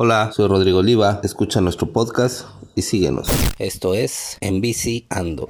Hola, 0.00 0.30
soy 0.32 0.46
Rodrigo 0.46 0.78
Oliva, 0.78 1.20
escucha 1.24 1.60
nuestro 1.60 1.92
podcast 1.92 2.46
y 2.76 2.82
síguenos. 2.82 3.28
Esto 3.58 3.94
es 3.94 4.38
En 4.40 4.60
Bici 4.60 5.08
Ando. 5.10 5.48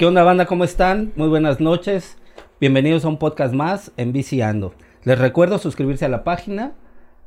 ¿Qué 0.00 0.04
onda 0.04 0.24
banda? 0.24 0.46
¿Cómo 0.46 0.64
están? 0.64 1.12
Muy 1.14 1.28
buenas 1.28 1.60
noches. 1.60 2.16
Bienvenidos 2.60 3.04
a 3.04 3.08
un 3.08 3.18
podcast 3.20 3.54
más 3.54 3.92
en 3.96 4.12
Viciando. 4.12 4.74
Les 5.04 5.16
recuerdo 5.16 5.58
suscribirse 5.58 6.04
a 6.04 6.08
la 6.08 6.24
página 6.24 6.72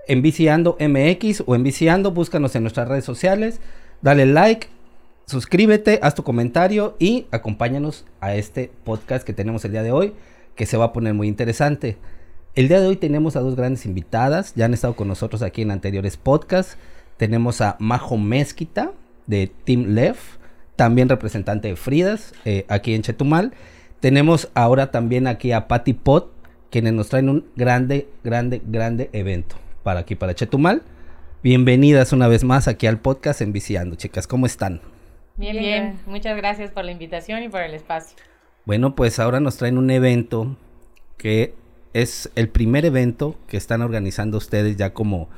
en 0.09 0.21
Viciando 0.21 0.75
MX 0.77 1.43
o 1.45 1.55
en 1.55 1.63
Viciando. 1.63 2.11
Búscanos 2.11 2.57
en 2.57 2.63
nuestras 2.63 2.89
redes 2.89 3.05
sociales. 3.05 3.61
Dale 4.01 4.25
like, 4.25 4.67
suscríbete, 5.25 5.99
haz 6.03 6.15
tu 6.15 6.23
comentario 6.23 6.97
y 6.99 7.27
acompáñanos 7.31 8.03
a 8.19 8.35
este 8.35 8.73
podcast 8.83 9.25
que 9.25 9.31
tenemos 9.31 9.63
el 9.63 9.71
día 9.71 9.83
de 9.83 9.93
hoy, 9.93 10.15
que 10.55 10.65
se 10.65 10.75
va 10.75 10.83
a 10.83 10.91
poner 10.91 11.13
muy 11.13 11.29
interesante. 11.29 11.97
El 12.55 12.67
día 12.67 12.81
de 12.81 12.87
hoy 12.87 12.95
tenemos 12.95 13.35
a 13.35 13.41
dos 13.41 13.55
grandes 13.55 13.85
invitadas, 13.85 14.55
ya 14.55 14.65
han 14.65 14.73
estado 14.73 14.95
con 14.95 15.07
nosotros 15.07 15.43
aquí 15.43 15.61
en 15.61 15.69
anteriores 15.69 16.17
podcasts. 16.17 16.77
Tenemos 17.17 17.61
a 17.61 17.75
Majo 17.79 18.17
Mezquita 18.17 18.91
de 19.27 19.51
Team 19.65 19.93
Lef, 19.93 20.37
también 20.75 21.09
representante 21.09 21.67
de 21.67 21.75
Fridas, 21.75 22.33
eh, 22.45 22.65
aquí 22.67 22.95
en 22.95 23.03
Chetumal. 23.03 23.53
Tenemos 23.99 24.49
ahora 24.55 24.89
también 24.89 25.27
aquí 25.27 25.51
a 25.51 25.67
Patty 25.67 25.93
Pot, 25.93 26.31
quienes 26.71 26.93
nos 26.93 27.09
traen 27.09 27.29
un 27.29 27.45
grande, 27.55 28.09
grande, 28.23 28.61
grande 28.65 29.11
evento 29.13 29.55
para 29.83 29.99
aquí, 29.99 30.15
para 30.15 30.33
Chetumal. 30.33 30.81
Bienvenidas 31.43 32.13
una 32.13 32.27
vez 32.27 32.43
más 32.43 32.67
aquí 32.67 32.87
al 32.87 32.99
podcast 32.99 33.41
en 33.41 33.53
Viciando, 33.53 33.95
chicas, 33.95 34.25
¿cómo 34.25 34.47
están? 34.47 34.81
Bien, 35.37 35.57
bien, 35.57 35.99
muchas 36.07 36.35
gracias 36.35 36.71
por 36.71 36.83
la 36.83 36.91
invitación 36.91 37.43
y 37.43 37.49
por 37.49 37.61
el 37.61 37.75
espacio. 37.75 38.17
Bueno, 38.65 38.95
pues 38.95 39.19
ahora 39.19 39.39
nos 39.39 39.57
traen 39.57 39.77
un 39.77 39.91
evento 39.91 40.57
que 41.17 41.53
es 41.93 42.29
el 42.35 42.49
primer 42.49 42.85
evento 42.85 43.35
que 43.47 43.57
están 43.57 43.81
organizando 43.81 44.37
ustedes 44.37 44.77
ya 44.77 44.93
como, 44.93 45.29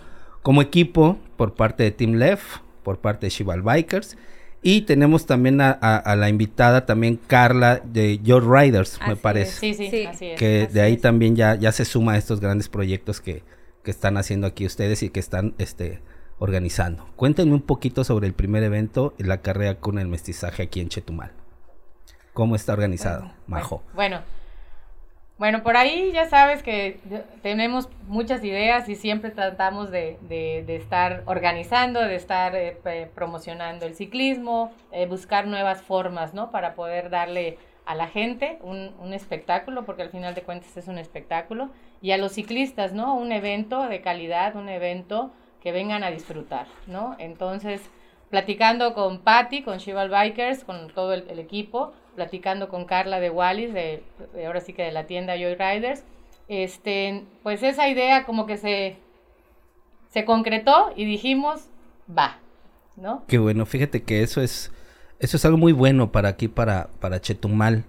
como 0.42 0.62
equipo 0.62 1.18
por 1.38 1.56
parte 1.56 1.84
de 1.84 1.92
Team 1.92 2.14
Left, 2.14 2.62
por 2.84 3.00
parte 3.00 3.28
de 3.28 3.30
Shival 3.30 3.62
Bikers. 3.62 4.18
Y 4.64 4.82
tenemos 4.82 5.26
también 5.26 5.60
a, 5.60 6.16
la 6.16 6.30
invitada 6.30 6.86
también 6.86 7.20
Carla 7.26 7.82
de 7.84 8.20
Your 8.20 8.48
Riders, 8.48 9.00
me 9.08 9.16
parece. 9.16 9.60
Sí, 9.60 9.74
sí, 9.74 10.06
así 10.06 10.28
es. 10.28 10.40
Que 10.40 10.68
de 10.72 10.82
ahí 10.82 10.98
también 10.98 11.36
ya, 11.36 11.56
ya 11.56 11.72
se 11.72 11.84
suma 11.84 12.14
a 12.14 12.18
estos 12.18 12.40
grandes 12.40 12.70
proyectos 12.70 13.22
que, 13.22 13.44
que 13.84 13.90
están 13.90 14.18
haciendo 14.18 14.46
aquí 14.46 14.66
ustedes 14.66 15.02
y 15.02 15.10
que 15.10 15.20
están 15.20 15.56
este, 15.58 16.02
organizando. 16.38 17.08
Cuéntenme 17.16 17.54
un 17.54 17.62
poquito 17.62 18.04
sobre 18.04 18.28
el 18.28 18.34
primer 18.34 18.64
evento, 18.64 19.14
la 19.18 19.42
carrera 19.42 19.76
con 19.76 19.98
el 19.98 20.08
mestizaje 20.08 20.64
aquí 20.64 20.80
en 20.80 20.90
Chetumal. 20.90 21.32
¿Cómo 22.34 22.56
está 22.56 22.74
organizado, 22.74 23.32
Majo? 23.48 23.84
bueno 23.94 24.18
bueno, 24.18 24.41
por 25.64 25.76
ahí 25.76 26.12
ya 26.12 26.30
sabes 26.30 26.62
que 26.62 27.00
tenemos 27.42 27.90
muchas 28.08 28.44
ideas 28.44 28.88
y 28.88 28.96
siempre 28.96 29.32
tratamos 29.32 29.90
de, 29.90 30.20
estar 30.68 31.24
organizando, 31.26 32.00
de 32.00 32.16
estar 32.16 32.56
eh, 32.56 33.10
promocionando 33.16 33.88
el 33.88 33.96
ciclismo, 33.96 34.72
eh, 34.92 35.08
buscar 35.08 35.48
nuevas 35.48 35.82
formas, 35.82 36.36
¿no? 36.36 36.52
Para 36.52 36.76
poder 36.76 37.10
darle 37.10 37.58
a 37.86 37.96
la 37.96 38.08
gente 38.08 38.60
un, 38.62 39.14
espectáculo, 39.14 39.84
porque 39.84 40.04
al 40.04 40.12
final 40.12 40.36
de 40.36 40.44
cuentas 40.44 40.78
es 40.78 40.88
un 40.88 41.00
espectáculo, 41.00 41.72
y 42.04 42.12
a 42.12 42.18
los 42.18 42.34
ciclistas, 42.34 42.94
¿no? 42.94 43.16
Un 43.16 43.32
evento 43.32 43.88
de 43.88 44.02
calidad, 44.02 44.56
un 44.56 44.70
evento 44.70 45.32
que 45.60 45.72
vengan 45.72 46.04
a 46.04 46.12
disfrutar, 46.12 46.68
¿no? 46.86 47.16
Entonces, 47.18 47.82
platicando 48.30 48.94
con 48.94 49.22
Patty, 49.22 49.64
con 49.64 49.80
Chival 49.80 50.10
Bikers, 50.10 50.64
con 50.64 50.90
todo 50.94 51.14
el 51.14 51.40
equipo, 51.40 51.94
platicando 52.16 52.70
con 52.70 52.86
Carla 52.86 53.20
de 53.20 53.30
Wallis, 53.30 53.74
de, 53.74 54.04
ahora 54.46 54.62
sí 54.62 54.74
que 54.74 54.84
de 54.84 54.92
la 54.92 55.06
tienda 55.06 55.36
Joy 55.36 55.56
Riders, 55.56 56.04
este, 56.48 57.24
pues 57.44 57.64
esa 57.64 57.88
idea 57.88 58.26
como 58.26 58.46
que 58.46 58.58
se, 58.58 58.98
se 60.10 60.26
concretó 60.26 60.92
y 60.96 61.06
dijimos, 61.06 61.68
va, 62.10 62.40
¿no? 62.96 63.24
Qué 63.28 63.38
bueno, 63.38 63.66
fíjate 63.66 64.04
que 64.04 64.24
eso 64.24 64.42
es, 64.42 64.72
eso 65.20 65.38
es 65.38 65.46
algo 65.46 65.58
muy 65.58 65.72
bueno 65.72 66.12
para 66.12 66.30
aquí, 66.30 66.48
para, 66.48 66.90
para 67.00 67.22
Chetumal. 67.22 67.86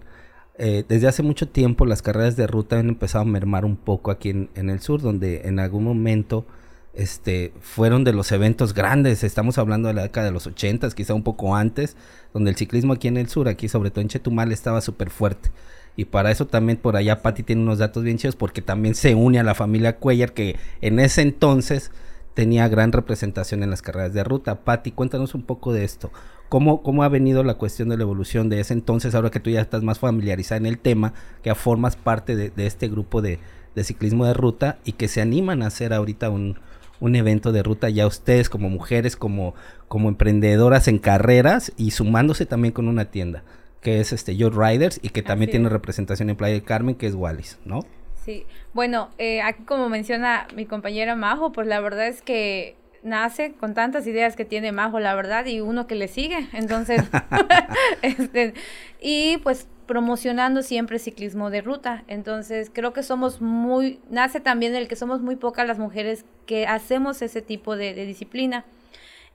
Eh, 0.58 0.84
desde 0.86 1.08
hace 1.08 1.22
mucho 1.22 1.48
tiempo 1.48 1.86
las 1.86 2.02
carreras 2.02 2.36
de 2.36 2.46
ruta 2.46 2.78
han 2.78 2.88
empezado 2.88 3.22
a 3.22 3.26
mermar 3.26 3.64
un 3.64 3.76
poco 3.76 4.10
aquí 4.10 4.30
en, 4.30 4.50
en 4.54 4.70
el 4.70 4.80
sur, 4.80 5.00
donde 5.00 5.48
en 5.48 5.58
algún 5.58 5.84
momento 5.84 6.46
este, 6.94 7.52
fueron 7.60 8.04
de 8.04 8.12
los 8.12 8.32
eventos 8.32 8.74
grandes. 8.74 9.24
Estamos 9.24 9.58
hablando 9.58 9.88
de 9.88 9.94
la 9.94 10.02
década 10.02 10.26
de 10.26 10.32
los 10.32 10.46
80, 10.46 10.90
quizá 10.90 11.14
un 11.14 11.22
poco 11.22 11.56
antes, 11.56 11.96
donde 12.34 12.50
el 12.50 12.56
ciclismo 12.56 12.92
aquí 12.92 13.08
en 13.08 13.16
el 13.16 13.28
sur, 13.28 13.48
aquí 13.48 13.68
sobre 13.68 13.90
todo 13.90 14.02
en 14.02 14.08
Chetumal, 14.08 14.52
estaba 14.52 14.80
súper 14.80 15.10
fuerte. 15.10 15.50
Y 15.96 16.06
para 16.06 16.30
eso 16.30 16.46
también 16.46 16.78
por 16.78 16.96
allá 16.96 17.20
Patti 17.20 17.42
tiene 17.42 17.62
unos 17.62 17.78
datos 17.78 18.02
bien 18.02 18.16
chidos 18.16 18.36
porque 18.36 18.62
también 18.62 18.94
se 18.94 19.14
une 19.14 19.38
a 19.38 19.42
la 19.42 19.54
familia 19.54 19.96
Cuellar 19.98 20.32
que 20.32 20.56
en 20.80 20.98
ese 20.98 21.20
entonces 21.20 21.90
tenía 22.32 22.66
gran 22.68 22.92
representación 22.92 23.62
en 23.62 23.70
las 23.70 23.82
carreras 23.82 24.14
de 24.14 24.24
ruta. 24.24 24.64
Patti, 24.64 24.92
cuéntanos 24.92 25.34
un 25.34 25.42
poco 25.42 25.72
de 25.72 25.84
esto. 25.84 26.10
¿Cómo, 26.48 26.82
¿Cómo 26.82 27.02
ha 27.02 27.08
venido 27.08 27.44
la 27.44 27.54
cuestión 27.54 27.88
de 27.88 27.96
la 27.96 28.02
evolución 28.02 28.48
de 28.48 28.60
ese 28.60 28.74
entonces, 28.74 29.14
ahora 29.14 29.30
que 29.30 29.40
tú 29.40 29.48
ya 29.50 29.60
estás 29.60 29.82
más 29.82 29.98
familiarizada 29.98 30.58
en 30.58 30.66
el 30.66 30.78
tema, 30.78 31.14
que 31.42 31.54
formas 31.54 31.96
parte 31.96 32.36
de, 32.36 32.52
este 32.66 32.88
grupo 32.88 33.22
de, 33.22 33.38
de, 33.74 33.84
ciclismo 33.84 34.26
de 34.26 34.34
ruta 34.34 34.78
y 34.84 34.92
que 34.92 35.08
se 35.08 35.22
animan 35.22 35.62
a 35.62 35.68
hacer 35.68 35.94
ahorita 35.94 36.28
un, 36.28 36.58
un 37.02 37.16
evento 37.16 37.50
de 37.50 37.64
ruta 37.64 37.90
ya 37.90 38.06
ustedes 38.06 38.48
como 38.48 38.70
mujeres, 38.70 39.16
como, 39.16 39.56
como 39.88 40.08
emprendedoras 40.08 40.86
en 40.86 40.98
carreras 40.98 41.72
y 41.76 41.90
sumándose 41.90 42.46
también 42.46 42.72
con 42.72 42.86
una 42.86 43.06
tienda 43.06 43.42
que 43.80 43.98
es 43.98 44.12
este 44.12 44.36
Your 44.36 44.56
Riders 44.56 45.00
y 45.02 45.08
que 45.08 45.22
también 45.22 45.50
tiene 45.50 45.68
representación 45.68 46.30
en 46.30 46.36
Playa 46.36 46.54
del 46.54 46.62
Carmen 46.62 46.94
que 46.94 47.08
es 47.08 47.16
Wallis, 47.16 47.58
¿no? 47.64 47.80
Sí, 48.24 48.46
bueno, 48.72 49.10
eh, 49.18 49.42
aquí 49.42 49.64
como 49.64 49.88
menciona 49.88 50.46
mi 50.54 50.64
compañera 50.64 51.16
Majo, 51.16 51.50
pues 51.50 51.66
la 51.66 51.80
verdad 51.80 52.06
es 52.06 52.22
que 52.22 52.76
nace 53.02 53.54
con 53.58 53.74
tantas 53.74 54.06
ideas 54.06 54.36
que 54.36 54.44
tiene 54.44 54.70
Majo, 54.70 55.00
la 55.00 55.16
verdad, 55.16 55.44
y 55.46 55.60
uno 55.60 55.88
que 55.88 55.96
le 55.96 56.06
sigue. 56.06 56.46
Entonces, 56.52 57.02
este, 58.02 58.54
y 59.00 59.38
pues 59.38 59.66
promocionando 59.86 60.62
siempre 60.62 60.98
ciclismo 60.98 61.50
de 61.50 61.60
ruta. 61.60 62.04
Entonces, 62.08 62.70
creo 62.72 62.92
que 62.92 63.02
somos 63.02 63.40
muy, 63.40 64.00
nace 64.10 64.40
también 64.40 64.74
el 64.74 64.88
que 64.88 64.96
somos 64.96 65.20
muy 65.20 65.36
pocas 65.36 65.66
las 65.66 65.78
mujeres 65.78 66.24
que 66.46 66.66
hacemos 66.66 67.22
ese 67.22 67.42
tipo 67.42 67.76
de, 67.76 67.94
disciplina. 67.94 68.64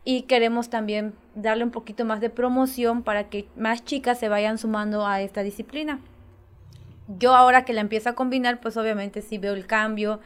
Y 0.03 0.23
queremos 0.23 0.69
también 0.69 1.13
darle 1.35 1.63
un 1.63 1.71
poquito 1.71 2.05
más 2.05 2.21
de 2.21 2.29
promoción 2.29 3.03
para 3.03 3.29
que 3.29 3.47
más 3.55 3.83
chicas 3.83 4.19
se 4.19 4.29
vayan 4.29 4.57
sumando 4.57 5.05
a 5.05 5.21
esta 5.21 5.43
disciplina. 5.43 5.99
Yo 7.19 7.35
ahora 7.35 7.65
que 7.65 7.73
la 7.73 7.81
empiezo 7.81 8.09
a 8.09 8.15
combinar, 8.15 8.59
pues 8.59 8.77
obviamente 8.77 9.21
sí 9.21 9.37
veo 9.37 9.53
el 9.53 9.65
cambio, 9.65 10.19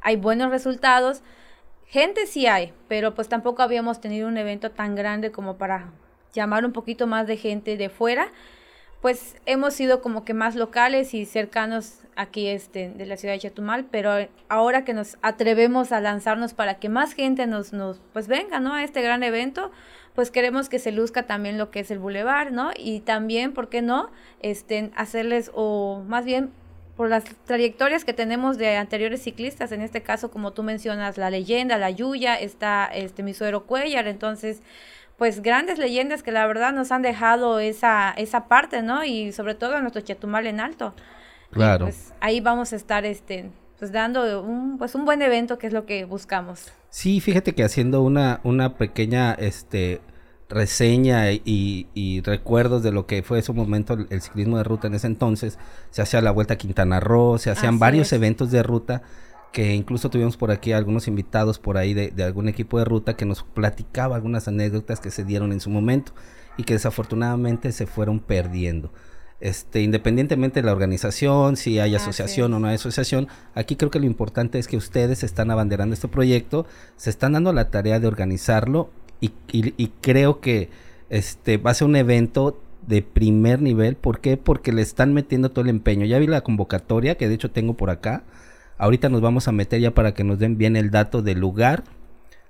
hay 0.00 0.16
buenos 0.16 0.50
resultados. 0.50 1.22
Gente 1.86 2.26
sí 2.26 2.46
hay, 2.46 2.72
pero 2.88 3.14
pues 3.14 3.28
tampoco 3.28 3.62
habíamos 3.62 4.00
tenido 4.00 4.28
un 4.28 4.36
evento 4.36 4.70
tan 4.70 4.94
grande 4.94 5.30
como 5.30 5.56
para 5.56 5.92
llamar 6.34 6.64
un 6.64 6.72
poquito 6.72 7.06
más 7.06 7.26
de 7.26 7.36
gente 7.36 7.76
de 7.76 7.88
fuera 7.88 8.30
pues 9.00 9.36
hemos 9.46 9.74
sido 9.74 10.00
como 10.02 10.24
que 10.24 10.34
más 10.34 10.56
locales 10.56 11.14
y 11.14 11.24
cercanos 11.24 12.00
aquí 12.16 12.48
este, 12.48 12.90
de 12.90 13.06
la 13.06 13.16
ciudad 13.16 13.34
de 13.34 13.40
Chetumal, 13.40 13.84
pero 13.84 14.10
ahora 14.48 14.84
que 14.84 14.92
nos 14.92 15.18
atrevemos 15.22 15.92
a 15.92 16.00
lanzarnos 16.00 16.52
para 16.52 16.80
que 16.80 16.88
más 16.88 17.12
gente 17.12 17.46
nos, 17.46 17.72
nos 17.72 18.00
pues 18.12 18.26
venga, 18.26 18.58
¿no? 18.58 18.74
A 18.74 18.82
este 18.82 19.00
gran 19.00 19.22
evento, 19.22 19.70
pues 20.16 20.32
queremos 20.32 20.68
que 20.68 20.80
se 20.80 20.90
luzca 20.90 21.28
también 21.28 21.58
lo 21.58 21.70
que 21.70 21.80
es 21.80 21.92
el 21.92 22.00
bulevar, 22.00 22.50
¿no? 22.50 22.72
Y 22.76 23.00
también, 23.00 23.52
¿por 23.52 23.68
qué 23.68 23.82
no? 23.82 24.10
Este, 24.40 24.90
hacerles, 24.96 25.52
o 25.54 26.02
más 26.08 26.24
bien 26.24 26.50
por 26.96 27.08
las 27.08 27.22
trayectorias 27.44 28.04
que 28.04 28.12
tenemos 28.12 28.58
de 28.58 28.74
anteriores 28.76 29.22
ciclistas, 29.22 29.70
en 29.70 29.82
este 29.82 30.02
caso, 30.02 30.32
como 30.32 30.52
tú 30.52 30.64
mencionas, 30.64 31.16
la 31.16 31.30
leyenda, 31.30 31.78
la 31.78 31.90
Yuya, 31.90 32.34
está 32.34 32.86
este, 32.86 33.22
mi 33.22 33.34
suero 33.34 33.64
Cuellar, 33.66 34.08
entonces 34.08 34.60
pues 35.18 35.42
grandes 35.42 35.78
leyendas 35.78 36.22
que 36.22 36.30
la 36.30 36.46
verdad 36.46 36.72
nos 36.72 36.92
han 36.92 37.02
dejado 37.02 37.58
esa, 37.58 38.12
esa 38.12 38.46
parte, 38.46 38.82
¿no? 38.82 39.04
Y 39.04 39.32
sobre 39.32 39.56
todo 39.56 39.78
nuestro 39.80 40.00
Chetumal 40.00 40.46
en 40.46 40.60
alto. 40.60 40.94
Claro. 41.50 41.86
pues 41.86 42.12
ahí 42.20 42.40
vamos 42.40 42.74
a 42.74 42.76
estar 42.76 43.06
este 43.06 43.50
pues 43.78 43.90
dando 43.90 44.42
un 44.42 44.76
pues 44.76 44.94
un 44.94 45.06
buen 45.06 45.22
evento 45.22 45.58
que 45.58 45.66
es 45.66 45.72
lo 45.72 45.86
que 45.86 46.04
buscamos. 46.04 46.72
Sí, 46.90 47.20
fíjate 47.20 47.54
que 47.54 47.64
haciendo 47.64 48.02
una 48.02 48.40
una 48.44 48.76
pequeña 48.76 49.32
este 49.32 50.00
reseña 50.48 51.30
y, 51.30 51.88
y, 51.92 52.22
recuerdos 52.22 52.82
de 52.82 52.90
lo 52.90 53.06
que 53.06 53.22
fue 53.22 53.40
ese 53.40 53.52
momento 53.52 53.98
el, 54.08 54.22
ciclismo 54.22 54.56
de 54.56 54.64
ruta 54.64 54.86
en 54.86 54.94
ese 54.94 55.06
entonces, 55.06 55.58
se 55.90 56.00
hacía 56.00 56.22
la 56.22 56.30
Vuelta 56.30 56.54
a 56.54 56.56
Quintana 56.56 57.00
Roo, 57.00 57.36
se 57.36 57.50
hacían 57.50 57.78
varios 57.78 58.14
eventos 58.14 58.50
de 58.50 58.62
ruta 58.62 59.02
que 59.52 59.74
incluso 59.74 60.10
tuvimos 60.10 60.36
por 60.36 60.50
aquí 60.50 60.72
algunos 60.72 61.08
invitados 61.08 61.58
por 61.58 61.78
ahí 61.78 61.94
de, 61.94 62.12
algún 62.22 62.48
equipo 62.48 62.78
de 62.78 62.84
ruta 62.84 63.16
que 63.16 63.24
nos 63.24 63.42
platicaba 63.42 64.16
algunas 64.16 64.48
anécdotas 64.48 65.00
que 65.00 65.10
se 65.10 65.24
dieron 65.24 65.52
en 65.52 65.60
su 65.60 65.70
momento 65.70 66.12
y 66.56 66.64
que 66.64 66.74
desafortunadamente 66.74 67.72
se 67.72 67.86
fueron 67.86 68.20
perdiendo. 68.20 68.92
Este, 69.40 69.82
independientemente 69.82 70.60
de 70.60 70.66
la 70.66 70.72
organización, 70.72 71.56
si 71.56 71.78
hay 71.78 71.94
asociación 71.94 72.52
o 72.54 72.58
no 72.58 72.66
hay 72.66 72.74
asociación, 72.74 73.28
aquí 73.54 73.76
creo 73.76 73.90
que 73.90 74.00
lo 74.00 74.06
importante 74.06 74.58
es 74.58 74.66
que 74.66 74.76
ustedes 74.76 75.22
están 75.22 75.50
abanderando 75.50 75.94
este 75.94 76.08
proyecto, 76.08 76.66
se 76.96 77.10
están 77.10 77.32
dando 77.32 77.52
la 77.52 77.70
tarea 77.70 78.00
de 78.00 78.08
organizarlo 78.08 78.90
y, 79.20 79.32
y 79.52 79.92
creo 80.00 80.40
que 80.40 80.70
este 81.08 81.56
va 81.56 81.70
a 81.70 81.74
ser 81.74 81.86
un 81.86 81.96
evento 81.96 82.60
de 82.86 83.02
primer 83.02 83.62
nivel. 83.62 83.96
¿Por 83.96 84.20
qué? 84.20 84.36
Porque 84.36 84.72
le 84.72 84.82
están 84.82 85.14
metiendo 85.14 85.50
todo 85.50 85.62
el 85.62 85.70
empeño. 85.70 86.04
Ya 86.06 86.18
vi 86.18 86.26
la 86.26 86.40
convocatoria 86.40 87.16
que 87.16 87.28
de 87.28 87.34
hecho 87.34 87.50
tengo 87.50 87.74
por 87.74 87.90
acá 87.90 88.24
Ahorita 88.78 89.08
nos 89.08 89.20
vamos 89.20 89.48
a 89.48 89.52
meter 89.52 89.80
ya 89.80 89.92
para 89.92 90.14
que 90.14 90.24
nos 90.24 90.38
den 90.38 90.56
bien 90.56 90.76
el 90.76 90.90
dato 90.90 91.20
del 91.20 91.40
lugar, 91.40 91.84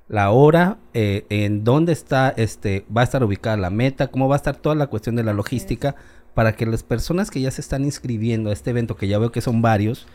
la 0.09 0.31
hora, 0.31 0.79
eh, 0.95 1.25
en 1.31 1.65
dónde 1.65 1.93
está, 1.93 2.31
este, 2.37 2.85
va 2.95 3.01
a 3.01 3.05
estar 3.05 3.25
ubicada 3.25 3.57
la 3.57 3.71
meta, 3.71 4.09
cómo 4.09 4.29
va 4.29 4.37
a 4.37 4.39
estar 4.39 4.57
toda 4.57 4.75
la 4.75 4.87
cuestión 4.87 5.17
de 5.17 5.25
la 5.25 5.33
logística, 5.33 5.97
para 6.35 6.55
que 6.55 6.67
las 6.67 6.83
personas 6.83 7.31
que 7.31 7.41
ya 7.41 7.51
se 7.51 7.61
están 7.61 7.85
inscribiendo 7.85 8.51
a 8.51 8.53
este 8.53 8.71
evento, 8.71 8.97
que 8.97 9.09
ya 9.09 9.19
veo 9.19 9.33
que 9.33 9.41
son 9.41 9.61
varios, 9.61 10.07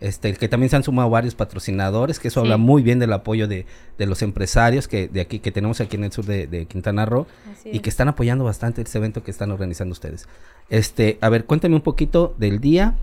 este, 0.00 0.34
que 0.34 0.48
también 0.48 0.70
se 0.70 0.76
han 0.76 0.82
sumado 0.82 1.08
varios 1.08 1.34
patrocinadores, 1.34 2.18
que 2.20 2.28
eso 2.28 2.40
habla 2.40 2.58
muy 2.58 2.82
bien 2.82 2.98
del 2.98 3.12
apoyo 3.12 3.48
de, 3.48 3.64
de, 3.96 4.06
los 4.06 4.22
empresarios 4.22 4.86
que 4.86 5.08
de 5.08 5.20
aquí 5.20 5.38
que 5.38 5.50
tenemos 5.50 5.80
aquí 5.80 5.96
en 5.96 6.04
el 6.04 6.12
sur 6.12 6.26
de, 6.26 6.46
de 6.46 6.66
Quintana 6.66 7.06
Roo 7.06 7.26
y 7.64 7.78
que 7.78 7.88
están 7.90 8.08
apoyando 8.08 8.44
bastante 8.44 8.82
este 8.82 8.98
evento 8.98 9.22
que 9.22 9.30
están 9.30 9.50
organizando 9.50 9.92
ustedes. 9.92 10.28
Este, 10.68 11.16
a 11.20 11.28
ver, 11.28 11.44
cuéntame 11.44 11.76
un 11.76 11.82
poquito 11.82 12.34
del 12.38 12.60
día 12.60 12.96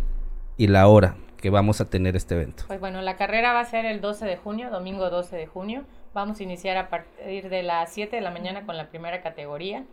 y 0.58 0.68
la 0.68 0.88
hora 0.88 1.16
que 1.42 1.50
vamos 1.50 1.82
a 1.82 1.90
tener 1.90 2.16
este 2.16 2.36
evento. 2.36 2.64
Pues 2.68 2.80
bueno, 2.80 3.02
la 3.02 3.18
carrera 3.18 3.54
va 3.54 3.62
a 3.62 3.66
ser 3.66 3.86
el 3.86 4.00
12 4.00 4.26
de 4.26 4.38
junio, 4.38 4.70
domingo 4.70 5.10
12 5.10 5.36
de 5.36 5.48
junio. 5.48 5.84
Vamos 6.14 6.40
a 6.40 6.44
iniciar 6.44 6.78
a 6.78 6.90
partir 6.90 7.50
de 7.50 7.64
las 7.64 7.92
7 7.92 8.16
de 8.16 8.22
la 8.22 8.32
mañana 8.32 8.66
con 8.66 8.78
la 8.78 8.90
primera 8.90 9.22
categoría. 9.22 9.84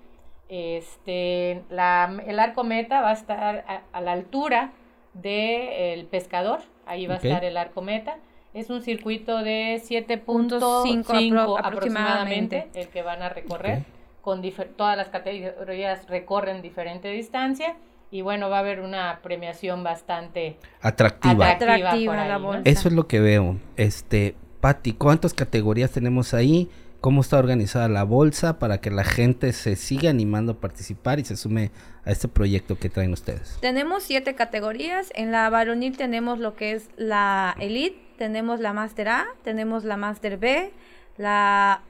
Este, 0.49 1.63
la, 1.71 2.23
el 2.27 2.39
arco 2.39 2.65
meta 2.65 3.01
va 3.01 3.11
a 3.11 3.15
estar 3.15 3.65
a, 3.67 3.83
a 3.93 4.01
la 4.01 4.13
altura 4.13 4.73
del 5.15 6.07
pescador, 6.07 6.61
ahí 6.87 7.07
va 7.07 7.15
a 7.15 7.17
estar 7.19 7.45
el 7.45 7.57
arco 7.57 7.83
meta. 7.83 8.19
Es 8.55 8.71
un 8.71 8.83
circuito 8.83 9.43
de 9.43 9.81
7.5 9.85 11.61
aproximadamente 11.63 12.69
el 12.75 12.89
que 12.89 13.03
van 13.03 13.23
a 13.23 13.29
recorrer. 13.29 13.85
Con 14.23 14.43
todas 14.77 14.97
las 14.97 15.09
categorías 15.09 16.07
recorren 16.09 16.61
diferente 16.61 17.09
distancia. 17.09 17.77
Y 18.11 18.23
bueno, 18.23 18.49
va 18.49 18.57
a 18.57 18.61
haber 18.61 18.81
una 18.81 19.21
premiación 19.23 19.85
bastante 19.85 20.57
atractiva. 20.81 21.51
atractiva, 21.51 22.61
Eso 22.65 22.89
es 22.89 22.95
lo 22.95 23.07
que 23.07 23.21
veo. 23.21 23.57
Este, 23.77 24.35
Patti, 24.61 24.93
¿cuántas 24.93 25.35
categorías 25.35 25.91
tenemos 25.91 26.35
ahí? 26.35 26.71
cómo 27.01 27.21
está 27.21 27.39
organizada 27.39 27.89
la 27.89 28.03
bolsa 28.03 28.59
para 28.59 28.81
que 28.81 28.91
la 28.91 29.05
gente 29.05 29.53
se 29.53 29.77
siga 29.77 30.11
animando 30.11 30.53
a 30.53 30.55
participar 30.57 31.21
y 31.21 31.25
se 31.25 31.37
sume 31.37 31.71
a 32.05 32.11
este 32.11 32.29
proyecto 32.29 32.79
que 32.79 32.89
traen 32.89 33.13
ustedes. 33.13 33.59
Tenemos 33.61 34.03
siete 34.03 34.35
categorías. 34.35 35.11
En 35.15 35.31
la 35.31 35.49
varonil 35.51 35.97
tenemos 35.97 36.39
lo 36.39 36.55
que 36.55 36.73
es 36.73 36.89
la 36.97 37.55
Elite, 37.61 37.99
tenemos 38.17 38.61
la 38.61 38.73
Master 38.73 39.09
A, 39.09 39.27
tenemos 39.45 39.85
la 39.85 39.97
Master 39.97 40.39
B, 40.39 40.73
la 41.17 41.83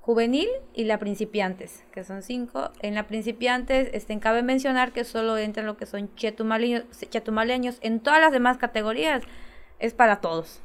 juvenil 0.00 0.48
y 0.74 0.84
la 0.84 0.98
principiantes, 0.98 1.84
que 1.92 2.04
son 2.04 2.22
cinco. 2.22 2.70
En 2.80 2.94
la 2.94 3.06
principiantes, 3.06 3.90
este, 3.92 4.18
cabe 4.18 4.42
mencionar 4.42 4.92
que 4.92 5.04
solo 5.04 5.38
entran 5.38 5.66
lo 5.66 5.76
que 5.76 5.86
son 5.86 6.14
chetumaleños, 6.16 6.84
chetumaleños. 7.10 7.78
En 7.80 8.00
todas 8.00 8.20
las 8.20 8.32
demás 8.32 8.58
categorías 8.58 9.22
es 9.78 9.94
para 9.94 10.20
todos 10.20 10.60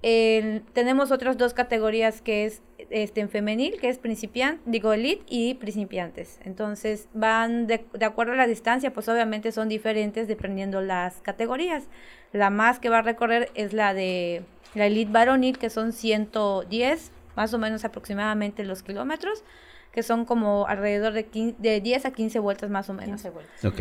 tenemos 0.00 1.10
otras 1.10 1.36
dos 1.36 1.52
categorías 1.52 2.22
que 2.22 2.46
es 2.46 2.62
este, 2.88 3.20
en 3.20 3.28
femenil, 3.28 3.78
que 3.78 3.90
es 3.90 3.98
principiante, 3.98 4.62
digo 4.64 4.92
elite 4.92 5.24
y 5.28 5.54
principiantes. 5.54 6.40
Entonces 6.44 7.08
van 7.12 7.66
de, 7.66 7.84
acuerdo 8.00 8.32
a 8.32 8.36
la 8.36 8.46
distancia, 8.46 8.92
pues 8.92 9.08
obviamente 9.08 9.52
son 9.52 9.68
diferentes 9.68 10.26
dependiendo 10.26 10.80
las 10.80 11.20
categorías. 11.20 11.84
La 12.32 12.48
más 12.48 12.78
que 12.78 12.88
va 12.88 12.98
a 12.98 13.02
recorrer 13.02 13.50
es 13.54 13.72
la 13.72 13.92
de 13.92 14.42
la 14.74 14.86
elite 14.86 15.12
varonil, 15.12 15.58
que 15.58 15.68
son 15.68 15.92
110, 15.92 17.12
más 17.40 17.54
o 17.54 17.58
menos 17.58 17.86
aproximadamente 17.86 18.64
los 18.64 18.82
kilómetros 18.82 19.44
que 19.92 20.02
son 20.02 20.26
como 20.26 20.66
alrededor 20.66 21.14
de, 21.14 21.54
de 21.58 21.80
10 21.80 22.04
a 22.04 22.10
15 22.12 22.38
vueltas 22.38 22.68
más 22.68 22.90
o 22.90 22.92
menos. 22.92 23.22
15 23.22 23.30
vueltas. 23.30 23.64
Ok. 23.64 23.80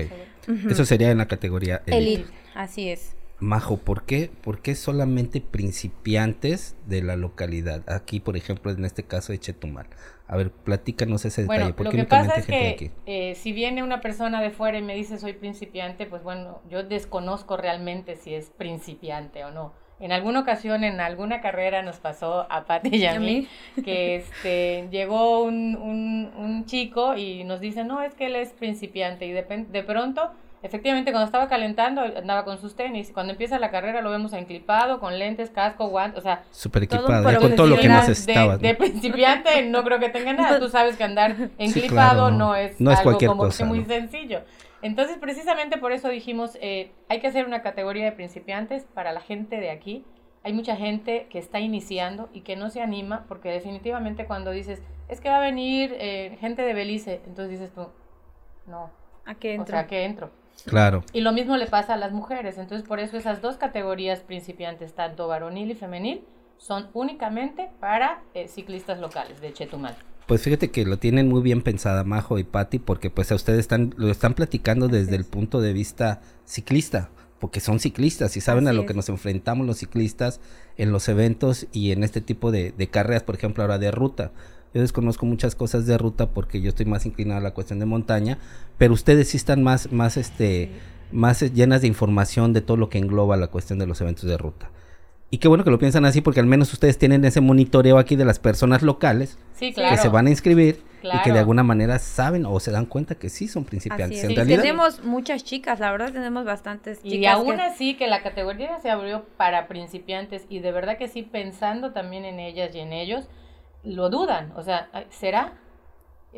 Eso 0.71 0.85
sería 0.85 1.11
en 1.11 1.17
la 1.17 1.27
categoría 1.27 1.83
elite. 1.85 1.97
elite. 1.97 2.33
Así 2.55 2.89
es. 2.89 3.17
Majo, 3.39 3.77
¿por 3.77 4.03
qué, 4.03 4.31
¿por 4.41 4.61
qué 4.61 4.75
solamente 4.75 5.41
principiantes 5.41 6.77
de 6.87 7.01
la 7.01 7.17
localidad? 7.17 7.83
Aquí, 7.89 8.21
por 8.21 8.37
ejemplo, 8.37 8.71
en 8.71 8.85
este 8.85 9.03
caso 9.03 9.33
de 9.33 9.39
Chetumal. 9.39 9.87
A 10.27 10.37
ver, 10.37 10.51
platícanos 10.51 11.25
ese 11.25 11.41
detalle. 11.41 11.73
¿Por 11.73 11.87
lo 11.87 11.91
que 11.91 12.05
pasa 12.05 12.35
es 12.35 12.45
que 12.45 12.91
eh, 13.05 13.35
si 13.35 13.51
viene 13.51 13.83
una 13.83 13.99
persona 13.99 14.41
de 14.41 14.51
fuera 14.51 14.77
y 14.77 14.81
me 14.81 14.95
dice 14.95 15.19
soy 15.19 15.33
principiante, 15.33 16.05
pues 16.05 16.23
bueno, 16.23 16.61
yo 16.69 16.83
desconozco 16.83 17.57
realmente 17.57 18.15
si 18.15 18.33
es 18.33 18.49
principiante 18.49 19.43
o 19.43 19.51
no. 19.51 19.73
En 19.99 20.11
alguna 20.11 20.39
ocasión, 20.39 20.83
en 20.83 21.01
alguna 21.01 21.41
carrera 21.41 21.81
nos 21.81 21.97
pasó 21.97 22.47
a 22.49 22.65
Pati 22.65 22.95
y 22.95 23.05
a 23.05 23.19
mí, 23.19 23.47
que 23.83 24.15
este, 24.15 24.87
llegó 24.91 25.43
un, 25.43 25.75
un, 25.75 26.31
un, 26.37 26.65
chico 26.65 27.15
y 27.15 27.43
nos 27.43 27.59
dice, 27.59 27.83
no, 27.83 28.01
es 28.01 28.13
que 28.15 28.27
él 28.27 28.35
es 28.35 28.53
principiante 28.53 29.25
y 29.25 29.31
de, 29.31 29.43
de 29.69 29.83
pronto 29.83 30.31
Efectivamente, 30.61 31.11
cuando 31.11 31.25
estaba 31.25 31.47
calentando, 31.47 32.01
andaba 32.01 32.43
con 32.43 32.59
sus 32.59 32.75
tenis. 32.75 33.11
Cuando 33.13 33.31
empieza 33.31 33.57
la 33.59 33.71
carrera, 33.71 34.01
lo 34.01 34.11
vemos 34.11 34.33
enclipado, 34.33 34.99
con 34.99 35.17
lentes, 35.17 35.49
casco, 35.49 35.87
guantes, 35.87 36.19
o 36.19 36.21
sea... 36.21 36.43
Súper 36.51 36.83
equipado, 36.83 37.39
con 37.39 37.55
todo 37.55 37.67
lo 37.67 37.77
que 37.77 37.87
necesitaba. 37.87 38.57
De, 38.57 38.67
de, 38.67 38.75
principiante 38.75 39.65
no 39.67 39.83
creo 39.85 39.99
que 39.99 40.09
tenga 40.09 40.33
nada. 40.33 40.59
Tú 40.59 40.67
sabes 40.67 40.97
que 40.97 41.03
andar 41.05 41.49
enclipado 41.57 42.29
no. 42.31 42.55
es, 42.55 42.79
no 42.79 42.91
es 42.91 42.99
algo 42.99 43.17
como 43.17 43.43
cosa, 43.43 43.63
muy 43.63 43.85
sencillo. 43.85 44.41
Entonces, 44.81 45.17
precisamente 45.17 45.77
por 45.77 45.91
eso 45.91 46.09
dijimos, 46.09 46.57
eh, 46.61 46.91
hay 47.09 47.19
que 47.19 47.27
hacer 47.27 47.45
una 47.45 47.61
categoría 47.61 48.05
de 48.05 48.11
principiantes 48.11 48.85
para 48.93 49.11
la 49.11 49.21
gente 49.21 49.59
de 49.59 49.71
aquí. 49.71 50.05
Hay 50.43 50.53
mucha 50.53 50.75
gente 50.75 51.27
que 51.29 51.37
está 51.37 51.59
iniciando 51.59 52.29
y 52.33 52.41
que 52.41 52.55
no 52.55 52.69
se 52.69 52.81
anima 52.81 53.25
porque 53.27 53.49
definitivamente 53.49 54.25
cuando 54.25 54.51
dices, 54.51 54.81
es 55.09 55.19
que 55.19 55.29
va 55.29 55.37
a 55.37 55.41
venir 55.41 55.95
eh, 55.99 56.37
gente 56.39 56.61
de 56.61 56.73
Belice, 56.73 57.21
entonces 57.25 57.59
dices 57.59 57.73
tú, 57.73 57.87
no. 58.67 58.89
¿A 59.25 59.35
qué 59.35 59.53
entro? 59.53 59.63
O 59.63 59.67
sea, 59.67 59.79
¿a 59.79 59.87
qué 59.87 60.05
entro? 60.05 60.31
Claro. 60.65 61.03
Y 61.13 61.21
lo 61.21 61.31
mismo 61.31 61.57
le 61.57 61.67
pasa 61.67 61.93
a 61.93 61.97
las 61.97 62.11
mujeres. 62.11 62.57
Entonces, 62.57 62.87
por 62.87 62.99
eso 62.99 63.17
esas 63.17 63.41
dos 63.41 63.57
categorías 63.57 64.21
principiantes, 64.21 64.93
tanto 64.93 65.27
varonil 65.27 65.71
y 65.71 65.75
femenil, 65.75 66.23
son 66.57 66.89
únicamente 66.93 67.69
para 67.79 68.21
eh, 68.33 68.47
ciclistas 68.47 68.99
locales 68.99 69.39
de 69.41 69.53
Chetumal. 69.53 69.95
Pues 70.29 70.43
fíjate 70.43 70.69
que 70.69 70.85
lo 70.85 70.99
tienen 70.99 71.27
muy 71.27 71.41
bien 71.41 71.63
pensada 71.63 72.03
Majo 72.03 72.37
y 72.37 72.43
Patti, 72.43 72.77
porque 72.77 73.09
pues 73.09 73.31
a 73.31 73.35
ustedes 73.35 73.61
están, 73.61 73.95
lo 73.97 74.11
están 74.11 74.35
platicando 74.35 74.87
desde 74.87 75.15
el 75.15 75.25
punto 75.25 75.59
de 75.59 75.73
vista 75.73 76.21
ciclista, 76.45 77.09
porque 77.39 77.59
son 77.59 77.79
ciclistas 77.79 78.37
y 78.37 78.41
saben 78.41 78.67
a 78.67 78.73
lo 78.73 78.85
que 78.85 78.93
nos 78.93 79.09
enfrentamos 79.09 79.65
los 79.65 79.79
ciclistas 79.79 80.39
en 80.77 80.91
los 80.91 81.09
eventos 81.09 81.65
y 81.71 81.93
en 81.93 82.03
este 82.03 82.21
tipo 82.21 82.51
de, 82.51 82.75
de 82.77 82.87
carreras, 82.89 83.23
por 83.23 83.33
ejemplo, 83.33 83.63
ahora 83.63 83.79
de 83.79 83.89
ruta. 83.89 84.31
Yo 84.71 84.81
desconozco 84.81 85.25
muchas 85.25 85.55
cosas 85.55 85.87
de 85.87 85.97
ruta 85.97 86.29
porque 86.29 86.61
yo 86.61 86.69
estoy 86.69 86.85
más 86.85 87.07
inclinado 87.07 87.39
a 87.39 87.43
la 87.43 87.55
cuestión 87.55 87.79
de 87.79 87.87
montaña, 87.87 88.37
pero 88.77 88.93
ustedes 88.93 89.29
sí 89.29 89.37
están 89.37 89.63
más, 89.63 89.91
más, 89.91 90.15
este, 90.15 90.69
más 91.11 91.41
llenas 91.55 91.81
de 91.81 91.87
información 91.87 92.53
de 92.53 92.61
todo 92.61 92.77
lo 92.77 92.89
que 92.89 92.99
engloba 92.99 93.35
la 93.35 93.47
cuestión 93.47 93.79
de 93.79 93.87
los 93.87 93.99
eventos 93.99 94.29
de 94.29 94.37
ruta. 94.37 94.69
Y 95.31 95.37
qué 95.37 95.47
bueno 95.47 95.63
que 95.63 95.69
lo 95.69 95.77
piensan 95.77 96.05
así 96.05 96.21
porque 96.21 96.39
al 96.39 96.47
menos 96.47 96.73
ustedes 96.73 96.97
tienen 96.97 97.23
ese 97.23 97.39
monitoreo 97.39 97.99
aquí 97.99 98.15
de 98.15 98.25
las 98.25 98.39
personas 98.39 98.81
locales 98.81 99.37
que 99.59 99.97
se 99.97 100.09
van 100.09 100.25
a 100.27 100.29
inscribir 100.31 100.83
y 101.03 101.21
que 101.21 101.31
de 101.31 101.39
alguna 101.39 101.63
manera 101.63 101.99
saben 101.99 102.45
o 102.45 102.59
se 102.59 102.71
dan 102.71 102.85
cuenta 102.85 103.15
que 103.15 103.29
sí 103.29 103.47
son 103.47 103.63
principiantes. 103.63 104.23
En 104.23 104.35
realidad, 104.35 104.61
tenemos 104.61 105.03
muchas 105.03 105.43
chicas, 105.43 105.79
la 105.79 105.91
verdad 105.91 106.11
tenemos 106.11 106.45
bastantes 106.45 107.03
chicas. 107.03 107.19
Y 107.19 107.25
aún 107.27 107.59
así 107.59 107.95
que 107.95 108.07
la 108.07 108.23
categoría 108.23 108.79
se 108.79 108.89
abrió 108.89 109.25
para 109.37 109.67
principiantes 109.67 110.45
y 110.49 110.59
de 110.59 110.71
verdad 110.71 110.97
que 110.97 111.07
sí 111.07 111.21
pensando 111.21 111.91
también 111.91 112.25
en 112.25 112.39
ellas 112.39 112.73
y 112.73 112.79
en 112.79 112.91
ellos, 112.91 113.27
lo 113.83 114.09
dudan, 114.09 114.51
o 114.55 114.63
sea, 114.63 114.89
¿será? 115.09 115.53